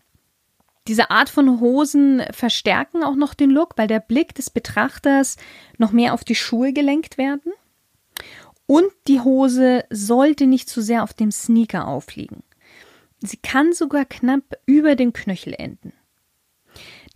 Diese 0.89 1.11
Art 1.11 1.29
von 1.29 1.61
Hosen 1.61 2.23
verstärken 2.33 3.05
auch 3.05 3.15
noch 3.15 3.35
den 3.35 3.51
Look, 3.51 3.75
weil 3.77 3.89
der 3.89 4.01
Blick 4.01 4.35
des 4.35 4.51
Betrachters 4.51 5.37
noch 5.77 5.93
mehr 5.93 6.15
auf 6.15 6.25
die 6.25 6.35
Schuhe 6.35 6.73
gelenkt 6.73 7.19
werden. 7.19 7.53
Und 8.67 8.91
die 9.07 9.21
Hose 9.21 9.85
sollte 9.91 10.47
nicht 10.47 10.69
zu 10.69 10.81
sehr 10.81 11.03
auf 11.03 11.15
dem 11.15 11.31
Sneaker 11.31 11.87
aufliegen. 11.87 12.43
Sie 13.21 13.37
kann 13.37 13.73
sogar 13.73 14.05
knapp 14.05 14.59
über 14.67 14.97
dem 14.97 15.13
Knöchel 15.13 15.55
enden. 15.55 15.93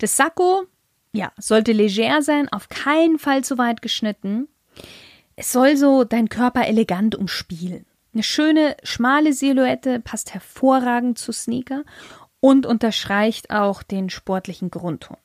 Das 0.03 0.17
Sakko, 0.17 0.65
ja, 1.13 1.31
sollte 1.37 1.71
leger 1.71 2.21
sein, 2.21 2.49
auf 2.49 2.67
keinen 2.67 3.19
Fall 3.19 3.45
zu 3.45 3.57
weit 3.57 3.81
geschnitten. 3.81 4.49
Es 5.37 5.53
soll 5.53 5.77
so 5.77 6.03
deinen 6.03 6.27
Körper 6.27 6.67
elegant 6.67 7.15
umspielen. 7.15 7.85
Eine 8.13 8.23
schöne, 8.23 8.75
schmale 8.83 9.31
Silhouette 9.31 10.01
passt 10.01 10.33
hervorragend 10.33 11.19
zu 11.19 11.31
Sneaker 11.31 11.85
und 12.41 12.65
unterstreicht 12.65 13.49
auch 13.49 13.81
den 13.81 14.09
sportlichen 14.09 14.71
Grundton. 14.71 15.15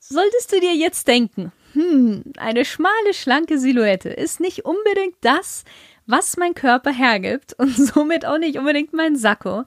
Solltest 0.00 0.50
du 0.50 0.58
dir 0.58 0.74
jetzt 0.74 1.06
denken, 1.06 1.52
hm, 1.74 2.32
eine 2.38 2.64
schmale, 2.64 3.12
schlanke 3.12 3.58
Silhouette 3.58 4.08
ist 4.08 4.40
nicht 4.40 4.64
unbedingt 4.64 5.16
das, 5.20 5.64
was 6.06 6.38
mein 6.38 6.54
Körper 6.54 6.90
hergibt 6.90 7.52
und 7.58 7.76
somit 7.76 8.24
auch 8.24 8.38
nicht 8.38 8.56
unbedingt 8.56 8.94
mein 8.94 9.14
Sakko, 9.14 9.64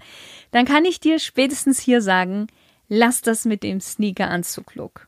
dann 0.49 0.65
kann 0.65 0.85
ich 0.85 0.99
dir 0.99 1.19
spätestens 1.19 1.79
hier 1.79 2.01
sagen, 2.01 2.47
lass 2.87 3.21
das 3.21 3.45
mit 3.45 3.63
dem 3.63 3.79
Sneaker-Anzug-Look. 3.79 5.07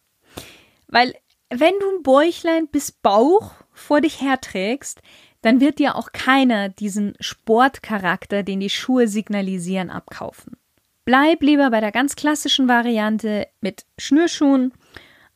Weil 0.87 1.13
wenn 1.49 1.73
du 1.79 1.97
ein 1.97 2.03
Bäuchlein 2.03 2.67
bis 2.67 2.91
Bauch 2.91 3.53
vor 3.71 4.01
dich 4.01 4.21
herträgst, 4.21 5.01
dann 5.41 5.61
wird 5.61 5.79
dir 5.79 5.95
auch 5.95 6.11
keiner 6.11 6.69
diesen 6.69 7.13
Sportcharakter, 7.19 8.43
den 8.43 8.59
die 8.59 8.69
Schuhe 8.69 9.07
signalisieren, 9.07 9.89
abkaufen. 9.89 10.57
Bleib 11.05 11.41
lieber 11.41 11.69
bei 11.71 11.79
der 11.79 11.93
ganz 11.93 12.15
klassischen 12.15 12.67
Variante 12.67 13.47
mit 13.61 13.85
Schnürschuhen, 13.97 14.73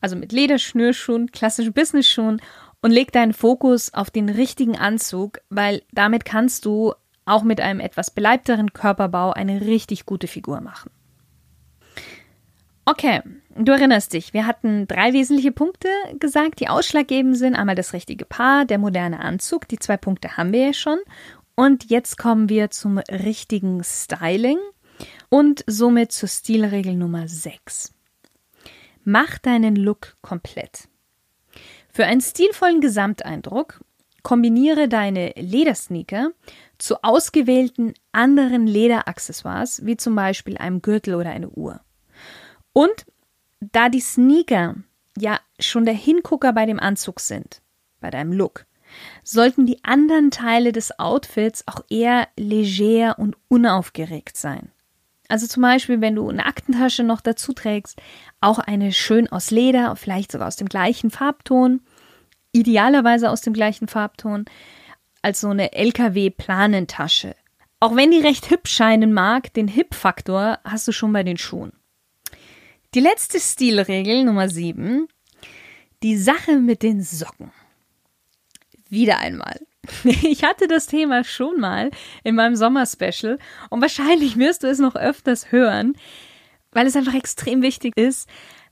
also 0.01 0.17
mit 0.17 0.33
Lederschnürschuhen, 0.33 1.31
klassischen 1.31 1.71
Business-Schuhen 1.71 2.41
und 2.81 2.91
leg 2.91 3.11
deinen 3.11 3.33
Fokus 3.33 3.93
auf 3.93 4.09
den 4.09 4.27
richtigen 4.27 4.77
Anzug, 4.77 5.39
weil 5.49 5.83
damit 5.93 6.25
kannst 6.25 6.65
du 6.65 6.93
auch 7.25 7.43
mit 7.43 7.61
einem 7.61 7.79
etwas 7.79 8.11
beleibteren 8.11 8.73
Körperbau 8.73 9.31
eine 9.31 9.61
richtig 9.61 10.05
gute 10.05 10.27
Figur 10.27 10.59
machen. 10.59 10.91
Okay, 12.91 13.21
du 13.55 13.71
erinnerst 13.71 14.11
dich, 14.11 14.33
wir 14.33 14.45
hatten 14.45 14.85
drei 14.85 15.13
wesentliche 15.13 15.53
Punkte 15.53 15.87
gesagt, 16.19 16.59
die 16.59 16.67
ausschlaggebend 16.67 17.37
sind. 17.37 17.55
Einmal 17.55 17.75
das 17.75 17.93
richtige 17.93 18.25
Paar, 18.25 18.65
der 18.65 18.79
moderne 18.79 19.21
Anzug, 19.21 19.65
die 19.69 19.79
zwei 19.79 19.95
Punkte 19.95 20.35
haben 20.35 20.51
wir 20.51 20.65
ja 20.65 20.73
schon. 20.73 20.99
Und 21.55 21.89
jetzt 21.89 22.17
kommen 22.17 22.49
wir 22.49 22.69
zum 22.69 22.97
richtigen 22.97 23.81
Styling 23.81 24.57
und 25.29 25.63
somit 25.67 26.11
zur 26.11 26.27
Stilregel 26.27 26.95
Nummer 26.95 27.29
6. 27.29 27.93
Mach 29.05 29.37
deinen 29.37 29.77
Look 29.77 30.17
komplett. 30.21 30.89
Für 31.93 32.03
einen 32.03 32.19
stilvollen 32.19 32.81
Gesamteindruck 32.81 33.79
kombiniere 34.21 34.89
deine 34.89 35.31
Ledersneaker 35.37 36.31
zu 36.77 37.01
ausgewählten 37.03 37.93
anderen 38.11 38.67
Lederaccessoires, 38.67 39.85
wie 39.85 39.95
zum 39.95 40.13
Beispiel 40.13 40.57
einem 40.57 40.81
Gürtel 40.81 41.15
oder 41.15 41.29
eine 41.29 41.47
Uhr. 41.51 41.79
Und 42.73 43.05
da 43.59 43.89
die 43.89 43.99
Sneaker 43.99 44.75
ja 45.17 45.39
schon 45.59 45.85
der 45.85 45.93
Hingucker 45.93 46.53
bei 46.53 46.65
dem 46.65 46.79
Anzug 46.79 47.19
sind, 47.19 47.61
bei 47.99 48.09
deinem 48.09 48.31
Look, 48.31 48.65
sollten 49.23 49.65
die 49.65 49.83
anderen 49.83 50.31
Teile 50.31 50.71
des 50.71 50.99
Outfits 50.99 51.67
auch 51.67 51.83
eher 51.89 52.27
leger 52.37 53.17
und 53.19 53.37
unaufgeregt 53.47 54.37
sein. 54.37 54.71
Also 55.27 55.47
zum 55.47 55.61
Beispiel, 55.61 56.01
wenn 56.01 56.15
du 56.15 56.27
eine 56.27 56.45
Aktentasche 56.45 57.03
noch 57.03 57.21
dazu 57.21 57.53
trägst, 57.53 58.01
auch 58.41 58.59
eine 58.59 58.91
schön 58.91 59.31
aus 59.31 59.49
Leder, 59.49 59.95
vielleicht 59.95 60.31
sogar 60.31 60.47
aus 60.47 60.57
dem 60.57 60.67
gleichen 60.67 61.09
Farbton, 61.09 61.81
idealerweise 62.51 63.29
aus 63.29 63.39
dem 63.39 63.53
gleichen 63.53 63.87
Farbton, 63.87 64.43
als 65.21 65.39
so 65.39 65.47
eine 65.47 65.71
LKW-Planentasche. 65.71 67.35
Auch 67.79 67.95
wenn 67.95 68.11
die 68.11 68.19
recht 68.19 68.45
hip 68.45 68.67
scheinen 68.67 69.13
mag, 69.13 69.53
den 69.53 69.69
Hip-Faktor 69.69 70.59
hast 70.65 70.87
du 70.87 70.91
schon 70.91 71.13
bei 71.13 71.23
den 71.23 71.37
Schuhen. 71.37 71.71
Die 72.93 72.99
letzte 72.99 73.39
Stilregel 73.39 74.25
Nummer 74.25 74.49
7. 74.49 75.07
Die 76.03 76.17
Sache 76.17 76.57
mit 76.57 76.83
den 76.83 77.01
Socken. 77.01 77.53
Wieder 78.89 79.19
einmal. 79.19 79.61
Ich 80.03 80.43
hatte 80.43 80.67
das 80.67 80.87
Thema 80.87 81.23
schon 81.23 81.57
mal 81.61 81.91
in 82.25 82.35
meinem 82.35 82.57
Sommerspecial 82.57 83.39
und 83.69 83.79
wahrscheinlich 83.81 84.37
wirst 84.37 84.63
du 84.63 84.67
es 84.67 84.79
noch 84.79 84.97
öfters 84.97 85.53
hören, 85.53 85.93
weil 86.73 86.85
es 86.85 86.97
einfach 86.97 87.13
extrem 87.13 87.61
wichtig 87.61 87.95
ist. 87.95 88.27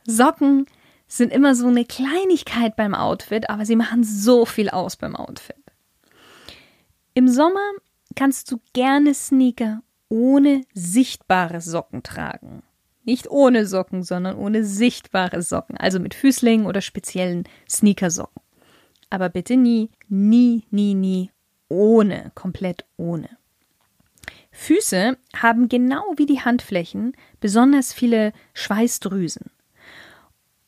Socken 0.06 0.66
sind 1.08 1.32
immer 1.32 1.56
so 1.56 1.68
eine 1.68 1.86
Kleinigkeit 1.86 2.76
beim 2.76 2.94
Outfit, 2.94 3.50
aber 3.50 3.66
sie 3.66 3.78
machen 3.78 4.04
so 4.04 4.46
viel 4.46 4.70
aus 4.70 4.98
beim 4.98 5.16
Outfit. 5.16 5.56
Im 7.14 7.30
Sommer 7.30 7.72
kannst 8.18 8.52
du 8.52 8.60
gerne 8.74 9.14
Sneaker 9.14 9.82
ohne 10.10 10.66
sichtbare 10.74 11.62
Socken 11.62 12.04
tragen. 12.04 12.64
Nicht 13.04 13.30
ohne 13.30 13.66
Socken, 13.66 14.04
sondern 14.04 14.38
ohne 14.38 14.64
sichtbare 14.64 15.42
Socken, 15.42 15.78
also 15.78 16.00
mit 16.00 16.14
Füßlingen 16.14 16.66
oder 16.66 16.82
speziellen 16.82 17.46
Sneakersocken. 17.68 18.42
Aber 19.10 19.30
bitte 19.30 19.58
nie, 19.58 19.90
nie, 20.08 20.64
nie, 20.70 20.94
nie 20.94 21.32
ohne, 21.70 22.32
komplett 22.36 22.86
ohne. 22.98 23.30
Füße 24.52 25.18
haben 25.36 25.70
genau 25.70 26.04
wie 26.18 26.26
die 26.26 26.42
Handflächen 26.42 27.14
besonders 27.40 27.94
viele 27.94 28.34
Schweißdrüsen. 28.54 29.52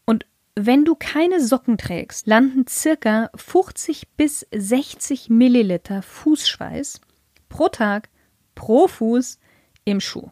Und 0.06 0.26
wenn 0.56 0.86
du 0.86 0.96
keine 0.96 1.44
Socken 1.44 1.78
trägst, 1.78 2.28
landen 2.28 2.66
circa 2.68 3.30
50 3.36 4.10
bis 4.16 4.48
60 4.54 5.30
Milliliter 5.30 6.02
Fußschweiß 6.02 7.02
pro 7.50 7.68
Tag 7.68 8.10
pro 8.56 8.88
Fuß 8.88 9.40
im 9.86 10.00
Schuh. 10.00 10.30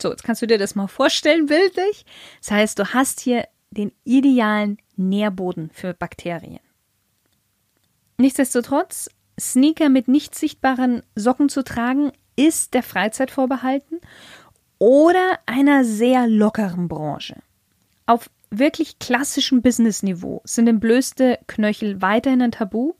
So, 0.00 0.10
jetzt 0.10 0.22
kannst 0.22 0.42
du 0.42 0.46
dir 0.46 0.58
das 0.58 0.74
mal 0.74 0.86
vorstellen, 0.86 1.46
bildlich. 1.46 2.04
Das 2.40 2.50
heißt, 2.52 2.78
du 2.78 2.94
hast 2.94 3.20
hier 3.20 3.46
den 3.70 3.92
idealen 4.04 4.78
Nährboden 4.96 5.70
für 5.72 5.94
Bakterien. 5.94 6.60
Nichtsdestotrotz, 8.18 9.10
Sneaker 9.38 9.88
mit 9.88 10.08
nicht 10.08 10.34
sichtbaren 10.34 11.02
Socken 11.14 11.48
zu 11.48 11.62
tragen, 11.62 12.12
ist 12.36 12.74
der 12.74 12.82
Freizeit 12.82 13.30
vorbehalten 13.30 14.00
oder 14.78 15.38
einer 15.46 15.84
sehr 15.84 16.26
lockeren 16.26 16.88
Branche. 16.88 17.36
Auf 18.06 18.30
wirklich 18.50 18.98
klassischem 18.98 19.62
Business-Niveau 19.62 20.40
sind 20.44 20.68
entblößte 20.68 21.38
Knöchel 21.46 22.00
weiterhin 22.00 22.42
ein 22.42 22.52
Tabu 22.52 22.94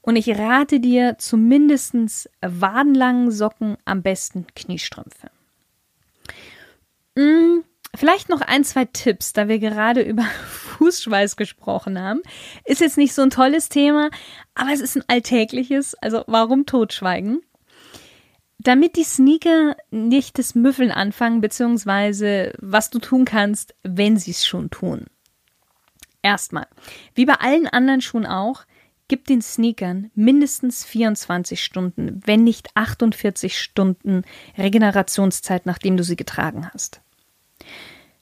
und 0.00 0.16
ich 0.16 0.36
rate 0.36 0.80
dir 0.80 1.16
zumindest 1.18 2.28
wadenlangen 2.40 3.30
Socken, 3.30 3.76
am 3.84 4.02
besten 4.02 4.46
Kniestrümpfe. 4.54 5.30
Hm, 7.16 7.64
vielleicht 7.94 8.28
noch 8.28 8.40
ein, 8.40 8.64
zwei 8.64 8.84
Tipps, 8.84 9.32
da 9.32 9.48
wir 9.48 9.58
gerade 9.58 10.02
über 10.02 10.24
Fußschweiß 10.78 11.36
gesprochen 11.36 12.00
haben. 12.00 12.22
Ist 12.64 12.80
jetzt 12.80 12.98
nicht 12.98 13.14
so 13.14 13.22
ein 13.22 13.30
tolles 13.30 13.68
Thema, 13.68 14.10
aber 14.54 14.72
es 14.72 14.80
ist 14.80 14.96
ein 14.96 15.04
alltägliches. 15.08 15.94
Also 15.96 16.24
warum 16.26 16.66
totschweigen? 16.66 17.42
Damit 18.58 18.96
die 18.96 19.04
Sneaker 19.04 19.76
nicht 19.90 20.38
das 20.38 20.54
Müffeln 20.54 20.92
anfangen, 20.92 21.40
beziehungsweise 21.40 22.52
was 22.60 22.90
du 22.90 23.00
tun 23.00 23.24
kannst, 23.24 23.74
wenn 23.82 24.16
sie 24.16 24.30
es 24.30 24.46
schon 24.46 24.70
tun. 24.70 25.06
Erstmal, 26.22 26.68
wie 27.14 27.26
bei 27.26 27.34
allen 27.34 27.66
anderen 27.66 28.00
Schuhen 28.00 28.26
auch, 28.26 28.64
gib 29.12 29.26
den 29.26 29.42
Sneakern 29.42 30.10
mindestens 30.14 30.86
24 30.86 31.62
Stunden, 31.62 32.22
wenn 32.24 32.44
nicht 32.44 32.74
48 32.74 33.60
Stunden 33.60 34.22
Regenerationszeit, 34.56 35.66
nachdem 35.66 35.98
du 35.98 36.02
sie 36.02 36.16
getragen 36.16 36.70
hast. 36.72 37.02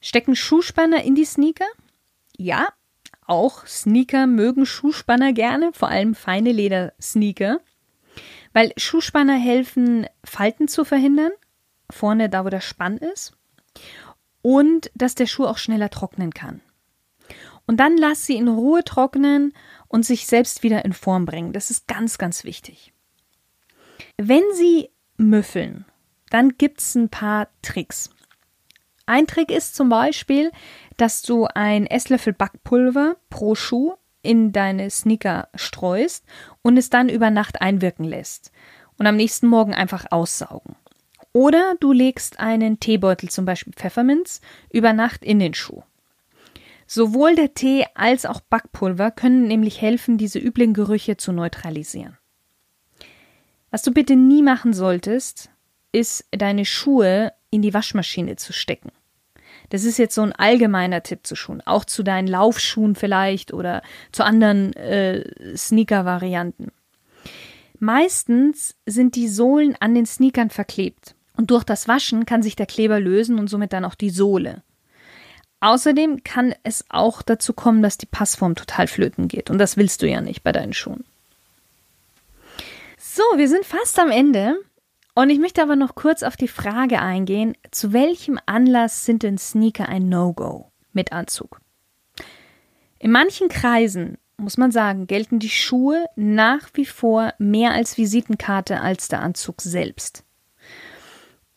Stecken 0.00 0.34
Schuhspanner 0.34 1.04
in 1.04 1.14
die 1.14 1.24
Sneaker? 1.24 1.68
Ja, 2.36 2.70
auch 3.24 3.64
Sneaker 3.68 4.26
mögen 4.26 4.66
Schuhspanner 4.66 5.32
gerne, 5.32 5.70
vor 5.74 5.90
allem 5.90 6.16
feine 6.16 6.50
Leder-Sneaker, 6.50 7.60
weil 8.52 8.72
Schuhspanner 8.76 9.38
helfen, 9.38 10.08
Falten 10.24 10.66
zu 10.66 10.84
verhindern, 10.84 11.30
vorne 11.88 12.28
da, 12.28 12.44
wo 12.44 12.48
der 12.48 12.60
Spann 12.60 12.96
ist, 12.96 13.38
und 14.42 14.90
dass 14.96 15.14
der 15.14 15.26
Schuh 15.26 15.44
auch 15.44 15.58
schneller 15.58 15.90
trocknen 15.90 16.34
kann. 16.34 16.60
Und 17.70 17.76
dann 17.76 17.96
lass 17.96 18.26
sie 18.26 18.34
in 18.34 18.48
Ruhe 18.48 18.82
trocknen 18.82 19.52
und 19.90 20.06
sich 20.06 20.26
selbst 20.26 20.62
wieder 20.62 20.84
in 20.84 20.94
Form 20.94 21.26
bringen. 21.26 21.52
Das 21.52 21.70
ist 21.70 21.86
ganz, 21.86 22.16
ganz 22.16 22.44
wichtig. 22.44 22.94
Wenn 24.16 24.44
sie 24.54 24.88
müffeln, 25.18 25.84
dann 26.30 26.56
gibt 26.56 26.80
es 26.80 26.94
ein 26.94 27.10
paar 27.10 27.48
Tricks. 27.60 28.08
Ein 29.04 29.26
Trick 29.26 29.50
ist 29.50 29.74
zum 29.74 29.88
Beispiel, 29.88 30.52
dass 30.96 31.22
du 31.22 31.46
ein 31.46 31.86
Esslöffel 31.86 32.32
Backpulver 32.32 33.16
pro 33.28 33.56
Schuh 33.56 33.94
in 34.22 34.52
deine 34.52 34.88
Sneaker 34.90 35.48
streust 35.56 36.24
und 36.62 36.76
es 36.76 36.88
dann 36.88 37.08
über 37.08 37.30
Nacht 37.30 37.60
einwirken 37.60 38.04
lässt 38.04 38.52
und 38.96 39.06
am 39.06 39.16
nächsten 39.16 39.48
Morgen 39.48 39.74
einfach 39.74 40.06
aussaugen. 40.10 40.76
Oder 41.32 41.74
du 41.80 41.92
legst 41.92 42.38
einen 42.38 42.78
Teebeutel, 42.78 43.28
zum 43.28 43.44
Beispiel 43.44 43.72
Pfefferminz, 43.72 44.40
über 44.72 44.92
Nacht 44.92 45.24
in 45.24 45.40
den 45.40 45.54
Schuh. 45.54 45.82
Sowohl 46.92 47.36
der 47.36 47.54
Tee 47.54 47.86
als 47.94 48.26
auch 48.26 48.40
Backpulver 48.40 49.12
können 49.12 49.46
nämlich 49.46 49.80
helfen, 49.80 50.18
diese 50.18 50.40
üblen 50.40 50.74
Gerüche 50.74 51.16
zu 51.16 51.30
neutralisieren. 51.30 52.18
Was 53.70 53.82
du 53.82 53.92
bitte 53.92 54.16
nie 54.16 54.42
machen 54.42 54.72
solltest, 54.72 55.50
ist 55.92 56.24
deine 56.32 56.64
Schuhe 56.64 57.32
in 57.48 57.62
die 57.62 57.72
Waschmaschine 57.74 58.34
zu 58.34 58.52
stecken. 58.52 58.90
Das 59.68 59.84
ist 59.84 59.98
jetzt 59.98 60.16
so 60.16 60.22
ein 60.22 60.32
allgemeiner 60.32 61.04
Tipp 61.04 61.24
zu 61.28 61.36
Schuhen, 61.36 61.60
auch 61.64 61.84
zu 61.84 62.02
deinen 62.02 62.26
Laufschuhen 62.26 62.96
vielleicht 62.96 63.54
oder 63.54 63.82
zu 64.10 64.24
anderen 64.24 64.72
äh, 64.72 65.56
Sneaker-Varianten. 65.56 66.72
Meistens 67.78 68.74
sind 68.84 69.14
die 69.14 69.28
Sohlen 69.28 69.76
an 69.78 69.94
den 69.94 70.06
Sneakern 70.06 70.50
verklebt 70.50 71.14
und 71.36 71.52
durch 71.52 71.62
das 71.62 71.86
Waschen 71.86 72.26
kann 72.26 72.42
sich 72.42 72.56
der 72.56 72.66
Kleber 72.66 72.98
lösen 72.98 73.38
und 73.38 73.46
somit 73.46 73.72
dann 73.72 73.84
auch 73.84 73.94
die 73.94 74.10
Sohle. 74.10 74.64
Außerdem 75.60 76.24
kann 76.24 76.54
es 76.62 76.84
auch 76.88 77.22
dazu 77.22 77.52
kommen, 77.52 77.82
dass 77.82 77.98
die 77.98 78.06
Passform 78.06 78.54
total 78.54 78.86
flöten 78.86 79.28
geht 79.28 79.50
und 79.50 79.58
das 79.58 79.76
willst 79.76 80.02
du 80.02 80.08
ja 80.08 80.20
nicht 80.20 80.42
bei 80.42 80.52
deinen 80.52 80.72
Schuhen. 80.72 81.04
So, 82.98 83.22
wir 83.36 83.48
sind 83.48 83.64
fast 83.64 83.98
am 83.98 84.10
Ende. 84.10 84.56
Und 85.14 85.28
ich 85.28 85.38
möchte 85.38 85.60
aber 85.60 85.76
noch 85.76 85.96
kurz 85.96 86.22
auf 86.22 86.36
die 86.36 86.48
Frage 86.48 87.00
eingehen, 87.00 87.56
zu 87.72 87.92
welchem 87.92 88.38
Anlass 88.46 89.04
sind 89.04 89.22
denn 89.22 89.36
Sneaker 89.36 89.88
ein 89.88 90.08
No-Go 90.08 90.70
mit 90.92 91.12
Anzug? 91.12 91.60
In 92.98 93.10
manchen 93.10 93.48
Kreisen, 93.48 94.18
muss 94.36 94.56
man 94.56 94.70
sagen, 94.70 95.06
gelten 95.06 95.38
die 95.38 95.50
Schuhe 95.50 96.06
nach 96.16 96.68
wie 96.74 96.86
vor 96.86 97.34
mehr 97.38 97.72
als 97.72 97.98
Visitenkarte 97.98 98.80
als 98.80 99.08
der 99.08 99.20
Anzug 99.20 99.60
selbst. 99.60 100.24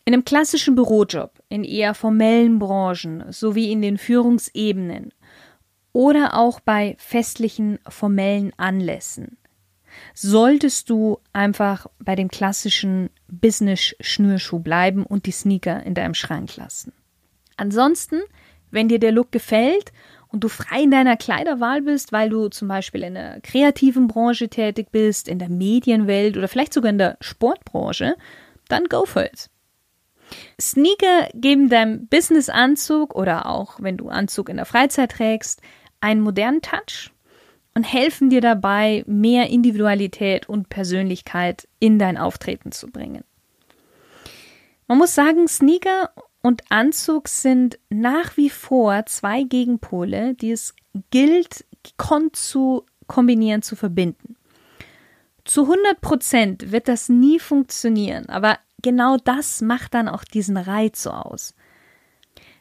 In 0.04 0.12
einem 0.12 0.24
klassischen 0.24 0.74
Bürojob, 0.74 1.42
in 1.48 1.64
eher 1.64 1.94
formellen 1.94 2.58
Branchen 2.58 3.24
sowie 3.30 3.72
in 3.72 3.80
den 3.80 3.96
Führungsebenen 3.96 5.12
oder 5.92 6.36
auch 6.36 6.60
bei 6.60 6.96
festlichen 6.98 7.78
formellen 7.88 8.52
Anlässen 8.58 9.38
solltest 10.12 10.90
du 10.90 11.18
einfach 11.32 11.86
bei 11.98 12.14
dem 12.14 12.28
klassischen 12.28 13.10
Business-Schnürschuh 13.28 14.58
bleiben 14.58 15.04
und 15.04 15.26
die 15.26 15.32
Sneaker 15.32 15.82
in 15.84 15.94
deinem 15.94 16.14
Schrank 16.14 16.56
lassen. 16.56 16.92
Ansonsten, 17.56 18.20
wenn 18.70 18.88
dir 18.88 18.98
der 18.98 19.12
Look 19.12 19.32
gefällt 19.32 19.92
und 20.28 20.42
du 20.42 20.48
frei 20.48 20.82
in 20.82 20.90
deiner 20.90 21.16
Kleiderwahl 21.16 21.82
bist, 21.82 22.12
weil 22.12 22.28
du 22.28 22.48
zum 22.48 22.68
Beispiel 22.68 23.02
in 23.04 23.14
der 23.14 23.40
kreativen 23.40 24.08
Branche 24.08 24.48
tätig 24.48 24.88
bist, 24.90 25.28
in 25.28 25.38
der 25.38 25.48
Medienwelt 25.48 26.36
oder 26.36 26.48
vielleicht 26.48 26.74
sogar 26.74 26.90
in 26.90 26.98
der 26.98 27.16
Sportbranche, 27.20 28.16
dann 28.68 28.84
go 28.86 29.04
for 29.04 29.24
it. 29.24 29.48
Sneaker 30.60 31.28
geben 31.34 31.68
deinem 31.68 32.06
Business-Anzug 32.06 33.14
oder 33.14 33.46
auch 33.46 33.76
wenn 33.80 33.96
du 33.96 34.08
Anzug 34.08 34.48
in 34.48 34.56
der 34.56 34.66
Freizeit 34.66 35.12
trägst, 35.12 35.60
einen 36.00 36.20
modernen 36.20 36.62
Touch 36.62 37.10
und 37.74 37.84
helfen 37.84 38.30
dir 38.30 38.40
dabei, 38.40 39.04
mehr 39.06 39.48
Individualität 39.50 40.48
und 40.48 40.68
Persönlichkeit 40.68 41.68
in 41.80 41.98
dein 41.98 42.16
Auftreten 42.16 42.72
zu 42.72 42.88
bringen. 42.88 43.24
Man 44.86 44.98
muss 44.98 45.14
sagen, 45.14 45.48
Sneaker 45.48 46.10
und 46.42 46.62
Anzug 46.70 47.28
sind 47.28 47.78
nach 47.88 48.36
wie 48.36 48.50
vor 48.50 49.06
zwei 49.06 49.42
Gegenpole, 49.42 50.34
die 50.34 50.52
es 50.52 50.74
gilt, 51.10 51.64
zu 52.32 52.84
kombinieren, 53.06 53.62
zu 53.62 53.76
verbinden. 53.76 54.36
Zu 55.44 55.62
100 55.62 56.00
Prozent 56.00 56.72
wird 56.72 56.88
das 56.88 57.08
nie 57.08 57.38
funktionieren, 57.38 58.28
aber 58.28 58.58
genau 58.84 59.16
das 59.16 59.62
macht 59.62 59.94
dann 59.94 60.08
auch 60.08 60.22
diesen 60.22 60.56
Reiz 60.56 61.02
so 61.02 61.10
aus. 61.10 61.54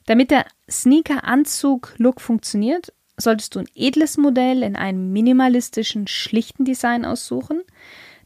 Damit 0.08 0.32
der 0.32 0.46
Sneaker-Anzug-Look 0.70 2.20
funktioniert, 2.20 2.94
solltest 3.18 3.54
du 3.54 3.60
ein 3.60 3.70
edles 3.76 4.18
Modell 4.18 4.64
in 4.64 4.76
einem 4.76 5.12
minimalistischen, 5.12 6.08
schlichten 6.08 6.66
Design 6.66 7.06
aussuchen. 7.06 7.62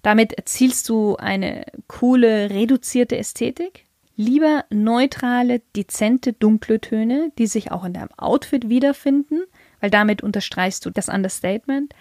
Damit 0.01 0.33
erzielst 0.33 0.88
du 0.88 1.17
eine 1.17 1.65
coole, 1.88 2.51
reduzierte 2.51 3.17
Ästhetik. 3.17 3.86
Lieber 4.15 4.63
neutrale, 4.69 5.62
dezente, 5.75 6.33
dunkle 6.33 6.79
Töne, 6.79 7.31
die 7.38 7.47
sich 7.47 7.71
auch 7.71 7.83
in 7.83 7.93
deinem 7.93 8.10
Outfit 8.17 8.69
wiederfinden, 8.69 9.41
weil 9.81 9.89
damit 9.89 10.23
unterstreichst 10.23 10.86
du 10.86 10.91
das 10.91 11.10
Understatement. 11.10 11.93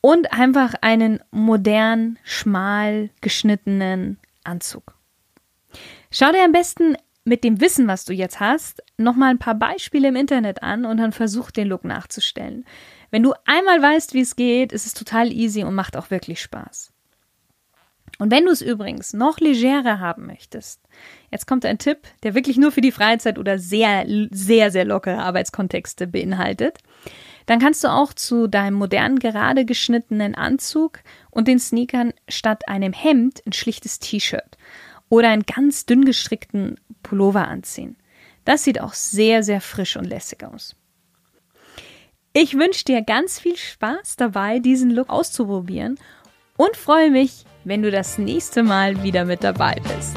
Und 0.00 0.32
einfach 0.32 0.74
einen 0.80 1.20
modern, 1.30 2.18
schmal 2.22 3.10
geschnittenen 3.20 4.18
Anzug. 4.44 4.94
Schau 6.10 6.32
dir 6.32 6.44
am 6.44 6.52
besten 6.52 6.96
mit 7.24 7.44
dem 7.44 7.60
Wissen, 7.60 7.86
was 7.86 8.04
du 8.04 8.12
jetzt 8.12 8.40
hast, 8.40 8.82
nochmal 8.96 9.30
ein 9.30 9.38
paar 9.38 9.54
Beispiele 9.54 10.08
im 10.08 10.16
Internet 10.16 10.62
an 10.62 10.84
und 10.84 10.96
dann 10.96 11.12
versuch 11.12 11.50
den 11.50 11.68
Look 11.68 11.84
nachzustellen. 11.84 12.64
Wenn 13.10 13.22
du 13.22 13.34
einmal 13.44 13.80
weißt, 13.82 14.14
wie 14.14 14.20
es 14.20 14.36
geht, 14.36 14.72
ist 14.72 14.86
es 14.86 14.94
total 14.94 15.32
easy 15.32 15.64
und 15.64 15.74
macht 15.74 15.96
auch 15.96 16.10
wirklich 16.10 16.40
Spaß. 16.40 16.92
Und 18.18 18.30
wenn 18.30 18.44
du 18.44 18.50
es 18.50 18.60
übrigens 18.60 19.14
noch 19.14 19.38
legerer 19.38 19.98
haben 19.98 20.26
möchtest, 20.26 20.82
jetzt 21.30 21.46
kommt 21.46 21.64
ein 21.64 21.78
Tipp, 21.78 22.00
der 22.22 22.34
wirklich 22.34 22.58
nur 22.58 22.70
für 22.70 22.82
die 22.82 22.92
Freizeit 22.92 23.38
oder 23.38 23.58
sehr, 23.58 24.04
sehr, 24.30 24.70
sehr 24.70 24.84
lockere 24.84 25.22
Arbeitskontexte 25.22 26.06
beinhaltet, 26.06 26.78
dann 27.46 27.58
kannst 27.58 27.84
du 27.84 27.88
auch 27.88 28.12
zu 28.12 28.46
deinem 28.46 28.74
modernen, 28.74 29.18
gerade 29.18 29.64
geschnittenen 29.64 30.34
Anzug 30.34 31.00
und 31.30 31.48
den 31.48 31.58
Sneakern 31.58 32.12
statt 32.28 32.68
einem 32.68 32.92
Hemd 32.92 33.42
ein 33.46 33.52
schlichtes 33.52 33.98
T-Shirt 33.98 34.58
oder 35.08 35.28
einen 35.28 35.44
ganz 35.44 35.86
dünn 35.86 36.04
gestrickten 36.04 36.78
Pullover 37.02 37.48
anziehen. 37.48 37.96
Das 38.44 38.64
sieht 38.64 38.80
auch 38.80 38.94
sehr, 38.94 39.42
sehr 39.42 39.60
frisch 39.60 39.96
und 39.96 40.04
lässig 40.04 40.44
aus. 40.44 40.76
Ich 42.32 42.56
wünsche 42.56 42.84
dir 42.84 43.02
ganz 43.02 43.40
viel 43.40 43.56
Spaß 43.56 44.16
dabei, 44.16 44.60
diesen 44.60 44.90
Look 44.90 45.10
auszuprobieren 45.10 45.98
und 46.56 46.76
freue 46.76 47.10
mich, 47.10 47.44
wenn 47.64 47.82
du 47.82 47.90
das 47.90 48.18
nächste 48.18 48.62
Mal 48.62 49.02
wieder 49.02 49.24
mit 49.24 49.42
dabei 49.42 49.76
bist. 49.96 50.16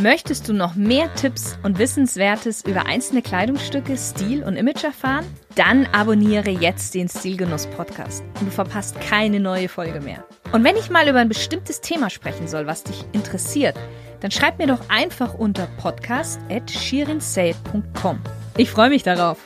Möchtest 0.00 0.48
du 0.48 0.54
noch 0.54 0.76
mehr 0.76 1.12
Tipps 1.14 1.58
und 1.62 1.78
Wissenswertes 1.78 2.64
über 2.64 2.86
einzelne 2.86 3.20
Kleidungsstücke, 3.20 3.98
Stil 3.98 4.42
und 4.42 4.56
Image 4.56 4.82
erfahren? 4.82 5.26
Dann 5.56 5.84
abonniere 5.92 6.48
jetzt 6.48 6.94
den 6.94 7.06
Stilgenuss 7.06 7.66
Podcast 7.66 8.24
und 8.40 8.46
du 8.46 8.50
verpasst 8.50 8.98
keine 9.02 9.40
neue 9.40 9.68
Folge 9.68 10.00
mehr. 10.00 10.24
Und 10.52 10.64
wenn 10.64 10.76
ich 10.76 10.88
mal 10.88 11.06
über 11.06 11.18
ein 11.18 11.28
bestimmtes 11.28 11.82
Thema 11.82 12.08
sprechen 12.08 12.48
soll, 12.48 12.66
was 12.66 12.82
dich 12.82 13.04
interessiert, 13.12 13.76
dann 14.20 14.30
schreib 14.30 14.58
mir 14.58 14.68
doch 14.68 14.88
einfach 14.88 15.34
unter 15.34 15.66
podcast@shirinsay.com. 15.78 18.20
Ich 18.56 18.70
freue 18.70 18.88
mich 18.88 19.02
darauf. 19.02 19.36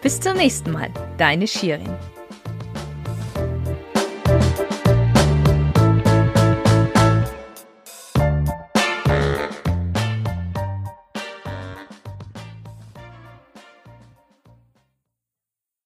Bis 0.00 0.18
zum 0.18 0.38
nächsten 0.38 0.70
Mal, 0.70 0.88
deine 1.18 1.46
Shirin. 1.46 1.94